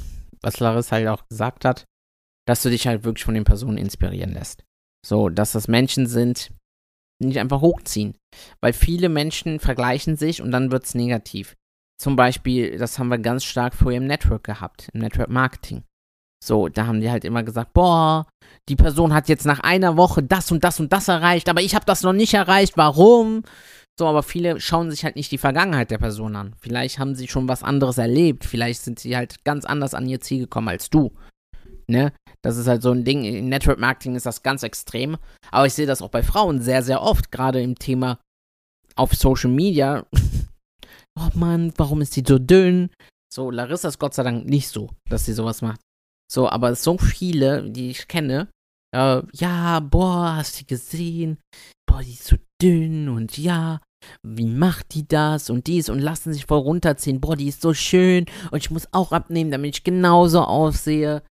was 0.42 0.60
Larissa 0.60 0.96
halt 0.98 1.08
auch 1.08 1.28
gesagt 1.28 1.66
hat, 1.66 1.86
dass 2.48 2.62
du 2.62 2.70
dich 2.70 2.88
halt 2.88 3.04
wirklich 3.04 3.26
von 3.26 3.34
den 3.34 3.44
Personen 3.44 3.78
inspirieren 3.78 4.34
lässt. 4.34 4.64
So, 5.06 5.30
dass 5.30 5.52
das 5.52 5.68
Menschen 5.68 6.08
sind, 6.08 6.52
die 7.22 7.28
nicht 7.28 7.40
einfach 7.40 7.62
hochziehen. 7.62 8.18
Weil 8.62 8.74
viele 8.74 9.10
Menschen 9.10 9.60
vergleichen 9.60 10.16
sich 10.18 10.42
und 10.42 10.52
dann 10.52 10.72
wird 10.72 10.86
es 10.86 10.96
negativ. 10.96 11.56
Zum 11.98 12.16
Beispiel, 12.16 12.78
das 12.78 13.00
haben 13.00 13.08
wir 13.08 13.18
ganz 13.18 13.44
stark 13.44 13.74
vorher 13.74 14.02
im 14.02 14.08
Network 14.08 14.44
gehabt, 14.44 14.90
im 14.94 15.00
Network 15.00 15.30
Marketing. 15.30 15.84
So, 16.46 16.70
da 16.70 16.86
haben 16.86 17.02
die 17.02 17.10
halt 17.10 17.26
immer 17.26 17.42
gesagt, 17.42 17.74
boah, 17.74 18.28
die 18.70 18.76
Person 18.76 19.14
hat 19.14 19.30
jetzt 19.30 19.46
nach 19.46 19.62
einer 19.62 19.98
Woche 19.98 20.22
das 20.22 20.52
und 20.52 20.64
das 20.64 20.80
und 20.80 20.94
das 20.94 21.08
erreicht, 21.08 21.50
aber 21.50 21.62
ich 21.62 21.74
habe 21.74 21.86
das 21.86 22.04
noch 22.04 22.14
nicht 22.14 22.36
erreicht, 22.36 22.74
warum? 22.78 23.44
So, 23.98 24.06
aber 24.08 24.22
viele 24.22 24.60
schauen 24.60 24.92
sich 24.92 25.04
halt 25.06 25.16
nicht 25.16 25.32
die 25.32 25.38
Vergangenheit 25.38 25.90
der 25.90 25.98
Person 25.98 26.36
an. 26.36 26.54
Vielleicht 26.60 27.00
haben 27.00 27.16
sie 27.16 27.28
schon 27.28 27.48
was 27.48 27.64
anderes 27.64 27.98
erlebt, 27.98 28.46
vielleicht 28.46 28.82
sind 28.82 29.00
sie 29.00 29.16
halt 29.16 29.44
ganz 29.44 29.66
anders 29.66 29.94
an 29.94 30.08
ihr 30.08 30.22
Ziel 30.22 30.42
gekommen 30.42 30.68
als 30.68 30.90
du. 30.90 31.14
Ne? 31.88 32.14
Das 32.44 32.58
ist 32.58 32.68
halt 32.68 32.84
so 32.84 32.92
ein 32.92 33.06
Ding, 33.06 33.24
in 33.24 33.50
Network 33.50 33.80
Marketing 33.80 34.16
ist 34.16 34.28
das 34.28 34.44
ganz 34.44 34.62
extrem, 34.62 35.18
aber 35.50 35.66
ich 35.66 35.74
sehe 35.74 35.88
das 35.88 36.02
auch 36.04 36.10
bei 36.10 36.22
Frauen 36.22 36.62
sehr, 36.62 36.84
sehr 36.84 37.02
oft, 37.02 37.32
gerade 37.32 37.62
im 37.62 37.76
Thema 37.76 38.20
auf 38.96 39.14
Social 39.14 39.50
Media. 39.50 40.06
oh 41.20 41.30
Mann, 41.34 41.74
warum 41.78 42.02
ist 42.02 42.16
die 42.16 42.24
so 42.28 42.38
dünn? 42.38 42.92
So, 43.34 43.50
Larissa 43.50 43.88
ist 43.88 44.00
Gott 44.00 44.14
sei 44.14 44.24
Dank 44.24 44.46
nicht 44.46 44.70
so, 44.70 44.92
dass 45.10 45.26
sie 45.26 45.34
sowas 45.34 45.62
macht. 45.62 45.80
So, 46.32 46.50
aber 46.50 46.76
so 46.76 46.98
viele, 46.98 47.70
die 47.70 47.90
ich 47.90 48.08
kenne, 48.08 48.50
äh, 48.96 49.22
ja, 49.34 49.80
boah, 49.80 50.36
hast 50.38 50.62
du 50.62 50.66
gesehen? 50.66 51.38
Boah, 51.86 52.02
die 52.02 52.14
ist 52.14 52.26
so 52.26 52.38
dünn 52.62 53.10
und 53.10 53.38
ja, 53.38 53.80
wie 54.24 54.48
macht 54.48 54.94
die 54.94 55.08
das 55.08 55.50
und 55.50 55.68
dies 55.68 55.90
und 55.90 56.00
lassen 56.00 56.34
sich 56.34 56.46
voll 56.46 56.60
runterziehen. 56.60 57.22
Boah, 57.22 57.36
die 57.36 57.48
ist 57.48 57.62
so 57.62 57.74
schön 57.74 58.26
und 58.52 58.58
ich 58.58 58.72
muss 58.72 58.88
auch 58.92 59.12
abnehmen, 59.12 59.52
damit 59.52 59.78
ich 59.78 59.84
genauso 59.84 60.42
aussehe. 60.42 61.24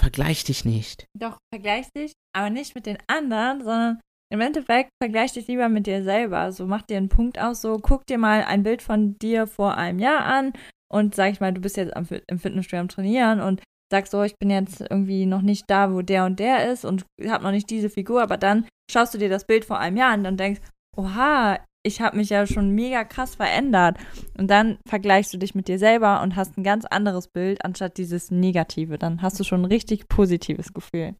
Vergleich 0.00 0.44
dich 0.44 0.64
nicht. 0.64 1.06
Doch, 1.18 1.38
vergleich 1.52 1.86
dich, 1.96 2.12
aber 2.34 2.50
nicht 2.50 2.74
mit 2.74 2.86
den 2.86 2.98
anderen, 3.06 3.62
sondern 3.62 4.00
im 4.30 4.40
Endeffekt 4.40 4.90
vergleich 5.02 5.32
dich 5.32 5.46
lieber 5.46 5.68
mit 5.68 5.86
dir 5.86 6.02
selber. 6.02 6.52
So 6.52 6.66
mach 6.66 6.82
dir 6.82 6.96
einen 6.96 7.08
Punkt 7.08 7.38
aus, 7.38 7.62
so 7.62 7.78
guck 7.78 8.06
dir 8.06 8.18
mal 8.18 8.44
ein 8.44 8.62
Bild 8.62 8.82
von 8.82 9.16
dir 9.18 9.46
vor 9.46 9.76
einem 9.76 9.98
Jahr 9.98 10.24
an 10.24 10.52
und 10.92 11.14
sag 11.14 11.32
ich 11.32 11.40
mal, 11.40 11.52
du 11.52 11.60
bist 11.60 11.76
jetzt 11.76 11.96
am, 11.96 12.06
im 12.28 12.38
Fitnessstudio 12.38 12.80
am 12.80 12.88
Trainieren 12.88 13.40
und 13.40 13.62
sagst 13.94 14.10
so, 14.10 14.22
ich 14.24 14.36
bin 14.38 14.50
jetzt 14.50 14.80
irgendwie 14.80 15.24
noch 15.24 15.42
nicht 15.42 15.70
da, 15.70 15.92
wo 15.92 16.02
der 16.02 16.24
und 16.24 16.40
der 16.40 16.72
ist 16.72 16.84
und 16.84 17.04
habe 17.28 17.44
noch 17.44 17.52
nicht 17.52 17.70
diese 17.70 17.88
Figur, 17.88 18.22
aber 18.22 18.36
dann 18.36 18.66
schaust 18.90 19.14
du 19.14 19.18
dir 19.18 19.28
das 19.28 19.46
Bild 19.46 19.64
vor 19.64 19.78
einem 19.78 19.96
Jahr 19.96 20.12
an 20.12 20.26
und 20.26 20.40
denkst, 20.40 20.60
oha, 20.96 21.60
ich 21.86 22.00
habe 22.00 22.16
mich 22.16 22.30
ja 22.30 22.44
schon 22.46 22.70
mega 22.70 23.04
krass 23.04 23.36
verändert. 23.36 23.98
Und 24.36 24.48
dann 24.48 24.78
vergleichst 24.88 25.32
du 25.32 25.38
dich 25.38 25.54
mit 25.54 25.68
dir 25.68 25.78
selber 25.78 26.22
und 26.22 26.34
hast 26.34 26.58
ein 26.58 26.64
ganz 26.64 26.84
anderes 26.86 27.28
Bild 27.28 27.64
anstatt 27.64 27.98
dieses 27.98 28.32
Negative. 28.32 28.98
Dann 28.98 29.22
hast 29.22 29.38
du 29.38 29.44
schon 29.44 29.62
ein 29.62 29.66
richtig 29.66 30.08
positives 30.08 30.72
Gefühl. 30.72 31.14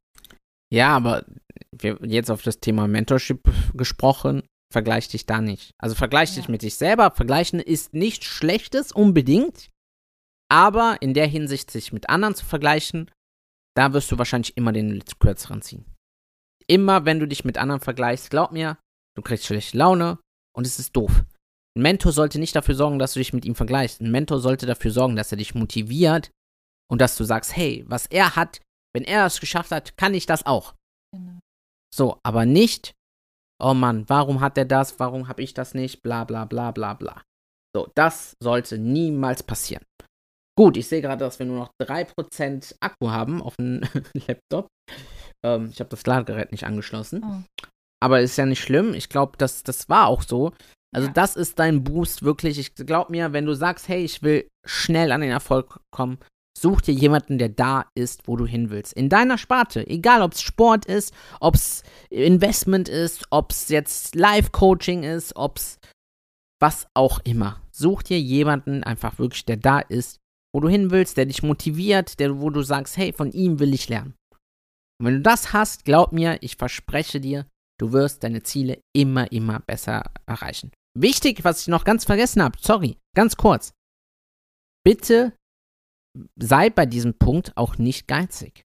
Ja, 0.72 0.96
aber 0.96 1.24
wir 1.70 1.98
jetzt 2.02 2.30
auf 2.30 2.42
das 2.42 2.58
Thema 2.58 2.88
Mentorship 2.88 3.40
gesprochen, 3.74 4.42
vergleich 4.72 5.06
dich 5.08 5.26
da 5.26 5.40
nicht. 5.40 5.70
Also 5.78 5.94
vergleich 5.94 6.30
ja. 6.30 6.36
dich 6.40 6.48
mit 6.48 6.62
dich 6.62 6.74
selber. 6.74 7.12
Vergleichen 7.14 7.60
ist 7.60 7.94
nichts 7.94 8.26
Schlechtes 8.26 8.90
unbedingt. 8.90 9.70
Aber 10.50 10.98
in 11.00 11.14
der 11.14 11.26
Hinsicht, 11.26 11.70
sich 11.70 11.92
mit 11.92 12.08
anderen 12.08 12.34
zu 12.34 12.44
vergleichen, 12.44 13.10
da 13.76 13.92
wirst 13.92 14.10
du 14.12 14.18
wahrscheinlich 14.18 14.56
immer 14.56 14.72
den 14.72 15.02
kürzeren 15.18 15.62
ziehen. 15.62 15.84
Immer, 16.66 17.04
wenn 17.04 17.20
du 17.20 17.26
dich 17.26 17.44
mit 17.44 17.58
anderen 17.58 17.80
vergleichst, 17.80 18.30
glaub 18.30 18.52
mir, 18.52 18.78
du 19.16 19.22
kriegst 19.22 19.46
schlechte 19.46 19.76
Laune 19.76 20.18
und 20.56 20.66
es 20.66 20.78
ist 20.78 20.94
doof. 20.96 21.24
Ein 21.76 21.82
Mentor 21.82 22.12
sollte 22.12 22.38
nicht 22.38 22.54
dafür 22.54 22.74
sorgen, 22.74 22.98
dass 22.98 23.14
du 23.14 23.20
dich 23.20 23.32
mit 23.32 23.44
ihm 23.44 23.54
vergleichst. 23.54 24.00
Ein 24.00 24.10
Mentor 24.10 24.40
sollte 24.40 24.64
dafür 24.64 24.92
sorgen, 24.92 25.16
dass 25.16 25.32
er 25.32 25.38
dich 25.38 25.54
motiviert 25.54 26.30
und 26.90 27.00
dass 27.00 27.16
du 27.16 27.24
sagst, 27.24 27.56
hey, 27.56 27.84
was 27.88 28.06
er 28.06 28.36
hat, 28.36 28.60
wenn 28.94 29.04
er 29.04 29.26
es 29.26 29.40
geschafft 29.40 29.72
hat, 29.72 29.96
kann 29.96 30.14
ich 30.14 30.26
das 30.26 30.46
auch. 30.46 30.74
Genau. 31.12 31.40
So, 31.92 32.20
aber 32.22 32.46
nicht, 32.46 32.94
oh 33.60 33.74
Mann, 33.74 34.08
warum 34.08 34.40
hat 34.40 34.56
er 34.56 34.64
das, 34.64 34.98
warum 35.00 35.28
habe 35.28 35.42
ich 35.42 35.54
das 35.54 35.74
nicht, 35.74 36.02
bla 36.02 36.24
bla 36.24 36.44
bla 36.44 36.70
bla 36.70 36.94
bla. 36.94 37.22
So, 37.74 37.90
das 37.94 38.36
sollte 38.40 38.78
niemals 38.78 39.42
passieren. 39.42 39.84
Gut, 40.56 40.76
ich 40.76 40.86
sehe 40.86 41.02
gerade, 41.02 41.24
dass 41.24 41.38
wir 41.38 41.46
nur 41.46 41.58
noch 41.58 41.70
3% 41.80 42.76
Akku 42.80 43.10
haben 43.10 43.42
auf 43.42 43.56
dem 43.56 43.80
Laptop. 44.28 44.68
Ähm, 45.44 45.70
ich 45.72 45.80
habe 45.80 45.90
das 45.90 46.06
Ladegerät 46.06 46.52
nicht 46.52 46.64
angeschlossen. 46.64 47.24
Oh. 47.24 47.64
Aber 48.02 48.20
ist 48.20 48.36
ja 48.36 48.46
nicht 48.46 48.62
schlimm. 48.62 48.94
Ich 48.94 49.08
glaube, 49.08 49.36
das, 49.38 49.62
das 49.62 49.88
war 49.88 50.06
auch 50.06 50.22
so. 50.22 50.52
Also, 50.94 51.08
ja. 51.08 51.12
das 51.12 51.34
ist 51.36 51.58
dein 51.58 51.82
Boost 51.82 52.22
wirklich. 52.22 52.58
Ich 52.58 52.74
glaube 52.74 53.10
mir, 53.10 53.32
wenn 53.32 53.46
du 53.46 53.54
sagst, 53.54 53.88
hey, 53.88 54.04
ich 54.04 54.22
will 54.22 54.48
schnell 54.64 55.10
an 55.10 55.22
den 55.22 55.30
Erfolg 55.30 55.80
kommen, 55.90 56.18
Such 56.56 56.82
dir 56.82 56.94
jemanden, 56.94 57.38
der 57.38 57.48
da 57.48 57.86
ist, 57.94 58.28
wo 58.28 58.36
du 58.36 58.46
hin 58.46 58.70
willst. 58.70 58.92
In 58.92 59.08
deiner 59.08 59.38
Sparte. 59.38 59.86
Egal, 59.86 60.22
ob 60.22 60.32
es 60.32 60.42
Sport 60.42 60.86
ist, 60.86 61.12
ob 61.40 61.56
es 61.56 61.82
Investment 62.10 62.88
ist, 62.88 63.26
ob 63.30 63.50
es 63.50 63.68
jetzt 63.68 64.14
Live-Coaching 64.14 65.02
ist, 65.02 65.34
ob 65.34 65.58
es 65.58 65.78
was 66.60 66.86
auch 66.94 67.18
immer. 67.24 67.60
Such 67.72 68.04
dir 68.04 68.20
jemanden 68.20 68.84
einfach 68.84 69.18
wirklich, 69.18 69.44
der 69.44 69.56
da 69.56 69.80
ist, 69.80 70.20
wo 70.54 70.60
du 70.60 70.68
hin 70.68 70.92
willst, 70.92 71.16
der 71.16 71.26
dich 71.26 71.42
motiviert, 71.42 72.20
der, 72.20 72.40
wo 72.40 72.48
du 72.48 72.62
sagst, 72.62 72.96
hey, 72.96 73.12
von 73.12 73.32
ihm 73.32 73.58
will 73.58 73.74
ich 73.74 73.88
lernen. 73.88 74.14
Und 75.00 75.06
wenn 75.06 75.14
du 75.14 75.20
das 75.20 75.52
hast, 75.52 75.84
glaub 75.84 76.12
mir, 76.12 76.38
ich 76.42 76.56
verspreche 76.56 77.20
dir, 77.20 77.46
du 77.80 77.92
wirst 77.92 78.22
deine 78.22 78.42
Ziele 78.44 78.80
immer, 78.94 79.30
immer 79.32 79.58
besser 79.58 80.12
erreichen. 80.26 80.70
Wichtig, 80.96 81.42
was 81.42 81.62
ich 81.62 81.66
noch 81.66 81.84
ganz 81.84 82.04
vergessen 82.04 82.40
habe, 82.40 82.56
sorry, 82.60 82.98
ganz 83.16 83.36
kurz. 83.36 83.72
Bitte 84.84 85.36
sei 86.36 86.70
bei 86.70 86.86
diesem 86.86 87.18
Punkt 87.18 87.56
auch 87.56 87.78
nicht 87.78 88.06
geizig. 88.06 88.62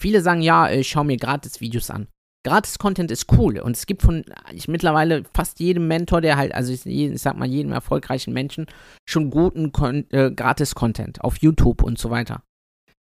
Viele 0.00 0.22
sagen, 0.22 0.40
ja, 0.40 0.70
ich 0.70 0.88
schaue 0.88 1.04
mir 1.04 1.16
gratis 1.16 1.60
Videos 1.60 1.90
an. 1.90 2.06
Gratis-Content 2.48 3.10
ist 3.10 3.30
cool 3.32 3.58
und 3.58 3.76
es 3.76 3.84
gibt 3.84 4.02
von 4.02 4.24
ich 4.52 4.68
mittlerweile 4.68 5.24
fast 5.34 5.60
jedem 5.60 5.86
Mentor, 5.86 6.22
der 6.22 6.36
halt, 6.36 6.54
also 6.54 6.72
ich, 6.72 6.86
ich 6.86 7.20
sag 7.20 7.36
mal 7.36 7.48
jedem 7.48 7.72
erfolgreichen 7.72 8.32
Menschen, 8.32 8.66
schon 9.06 9.30
guten 9.30 9.70
äh, 10.10 10.30
Gratis-Content 10.30 11.22
auf 11.22 11.38
YouTube 11.38 11.82
und 11.82 11.98
so 11.98 12.10
weiter. 12.10 12.42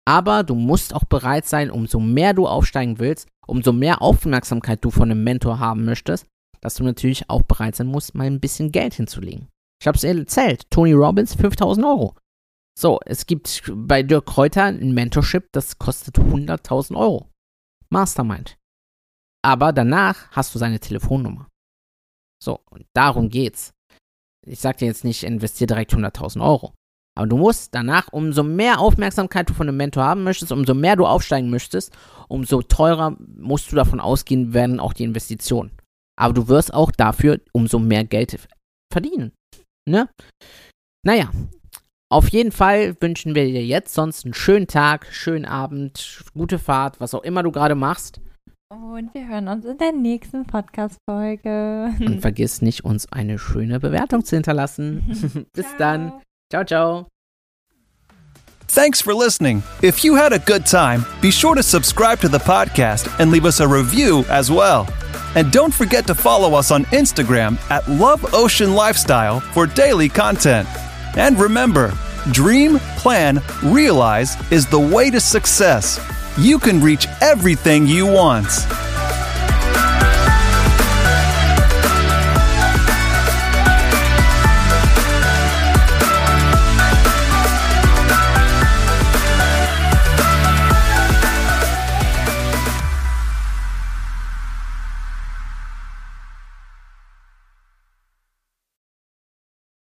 Aber 0.05 0.43
du 0.43 0.53
musst 0.53 0.93
auch 0.93 1.05
bereit 1.05 1.47
sein, 1.47 1.71
umso 1.71 1.99
mehr 1.99 2.33
du 2.33 2.45
aufsteigen 2.45 2.99
willst, 2.99 3.27
umso 3.47 3.73
mehr 3.73 4.01
Aufmerksamkeit 4.01 4.83
du 4.85 4.91
von 4.91 5.09
einem 5.09 5.23
Mentor 5.23 5.59
haben 5.59 5.85
möchtest, 5.85 6.27
dass 6.61 6.75
du 6.75 6.83
natürlich 6.83 7.29
auch 7.29 7.41
bereit 7.41 7.75
sein 7.75 7.87
musst, 7.87 8.13
mal 8.13 8.27
ein 8.27 8.39
bisschen 8.39 8.71
Geld 8.71 8.93
hinzulegen. 8.93 9.47
Ich 9.81 9.87
habe 9.87 9.97
es 9.97 10.03
erzählt, 10.03 10.69
Tony 10.69 10.93
Robbins 10.93 11.35
5000 11.35 11.85
Euro. 11.85 12.15
So, 12.77 12.99
es 13.05 13.25
gibt 13.25 13.63
bei 13.73 14.03
Dirk 14.03 14.25
Kräuter 14.25 14.65
ein 14.65 14.93
Mentorship, 14.93 15.47
das 15.51 15.79
kostet 15.79 16.17
100.000 16.17 16.95
Euro. 16.95 17.29
Mastermind. 17.89 18.57
Aber 19.43 19.73
danach 19.73 20.31
hast 20.31 20.55
du 20.55 20.59
seine 20.59 20.79
Telefonnummer. 20.79 21.49
So, 22.41 22.59
und 22.69 22.85
darum 22.93 23.29
geht's. 23.29 23.71
Ich 24.45 24.59
sag 24.59 24.77
dir 24.77 24.85
jetzt 24.85 25.03
nicht, 25.03 25.23
investier 25.23 25.67
direkt 25.67 25.93
100.000 25.93 26.41
Euro. 26.41 26.73
Aber 27.15 27.27
du 27.27 27.37
musst 27.37 27.75
danach, 27.75 28.07
umso 28.11 28.43
mehr 28.43 28.79
Aufmerksamkeit 28.79 29.49
du 29.49 29.53
von 29.53 29.67
einem 29.67 29.77
Mentor 29.77 30.03
haben 30.03 30.23
möchtest, 30.23 30.51
umso 30.51 30.73
mehr 30.73 30.95
du 30.95 31.05
aufsteigen 31.05 31.49
möchtest, 31.49 31.95
umso 32.27 32.61
teurer 32.61 33.15
musst 33.37 33.71
du 33.71 33.75
davon 33.75 33.99
ausgehen, 33.99 34.53
werden 34.53 34.79
auch 34.79 34.93
die 34.93 35.03
Investitionen. 35.03 35.71
Aber 36.19 36.33
du 36.33 36.47
wirst 36.47 36.73
auch 36.73 36.91
dafür 36.91 37.39
umso 37.51 37.79
mehr 37.79 38.03
Geld 38.03 38.39
verdienen. 38.91 39.31
Ne? 39.87 40.09
Naja, 41.05 41.31
auf 42.09 42.29
jeden 42.29 42.51
Fall 42.51 42.95
wünschen 42.99 43.35
wir 43.35 43.45
dir 43.45 43.65
jetzt 43.65 43.93
sonst 43.93 44.25
einen 44.25 44.33
schönen 44.33 44.67
Tag, 44.67 45.07
schönen 45.11 45.45
Abend, 45.45 46.23
gute 46.33 46.59
Fahrt, 46.59 46.99
was 46.99 47.13
auch 47.13 47.23
immer 47.23 47.43
du 47.43 47.51
gerade 47.51 47.75
machst. 47.75 48.21
Und 48.73 49.13
wir 49.13 49.27
hören 49.27 49.47
uns 49.49 49.65
in 49.65 49.77
der 49.77 49.91
nächsten 49.91 50.45
Podcast-Folge. 50.45 51.93
Und 51.99 52.21
vergiss 52.21 52.63
nicht, 52.63 52.83
uns 52.83 53.11
eine 53.11 53.37
schöne 53.37 53.79
Bewertung 53.79 54.25
zu 54.25 54.35
hinterlassen. 54.35 55.03
Bis 55.53 55.67
ciao. 55.67 55.77
dann. 55.77 56.13
Ciao, 56.49 56.63
ciao. 56.63 57.07
Thanks 58.67 58.99
for 58.99 59.13
listening. 59.13 59.61
If 59.83 60.03
you 60.03 60.15
had 60.15 60.33
a 60.33 60.39
good 60.39 60.65
time, 60.65 61.05
be 61.21 61.31
sure 61.31 61.55
to 61.55 61.61
subscribe 61.61 62.19
to 62.21 62.27
the 62.27 62.39
podcast 62.39 63.07
and 63.19 63.31
leave 63.31 63.45
us 63.45 63.59
a 63.59 63.67
review 63.67 64.25
as 64.27 64.49
well. 64.49 64.87
And 65.35 65.51
don't 65.51 65.73
forget 65.73 66.07
to 66.07 66.15
follow 66.15 66.57
us 66.57 66.71
on 66.71 66.85
Instagram 66.85 67.59
at 67.69 67.87
Love 67.87 68.33
Ocean 68.33 68.73
Lifestyle 68.73 69.39
for 69.53 69.67
daily 69.67 70.09
content. 70.09 70.67
And 71.15 71.39
remember, 71.39 71.93
dream, 72.31 72.79
plan, 72.97 73.39
realize 73.61 74.35
is 74.51 74.65
the 74.65 74.79
way 74.79 75.11
to 75.11 75.19
success. 75.19 75.99
You 76.39 76.57
can 76.57 76.81
reach 76.81 77.05
everything 77.21 77.85
you 77.85 78.07
want. 78.07 78.47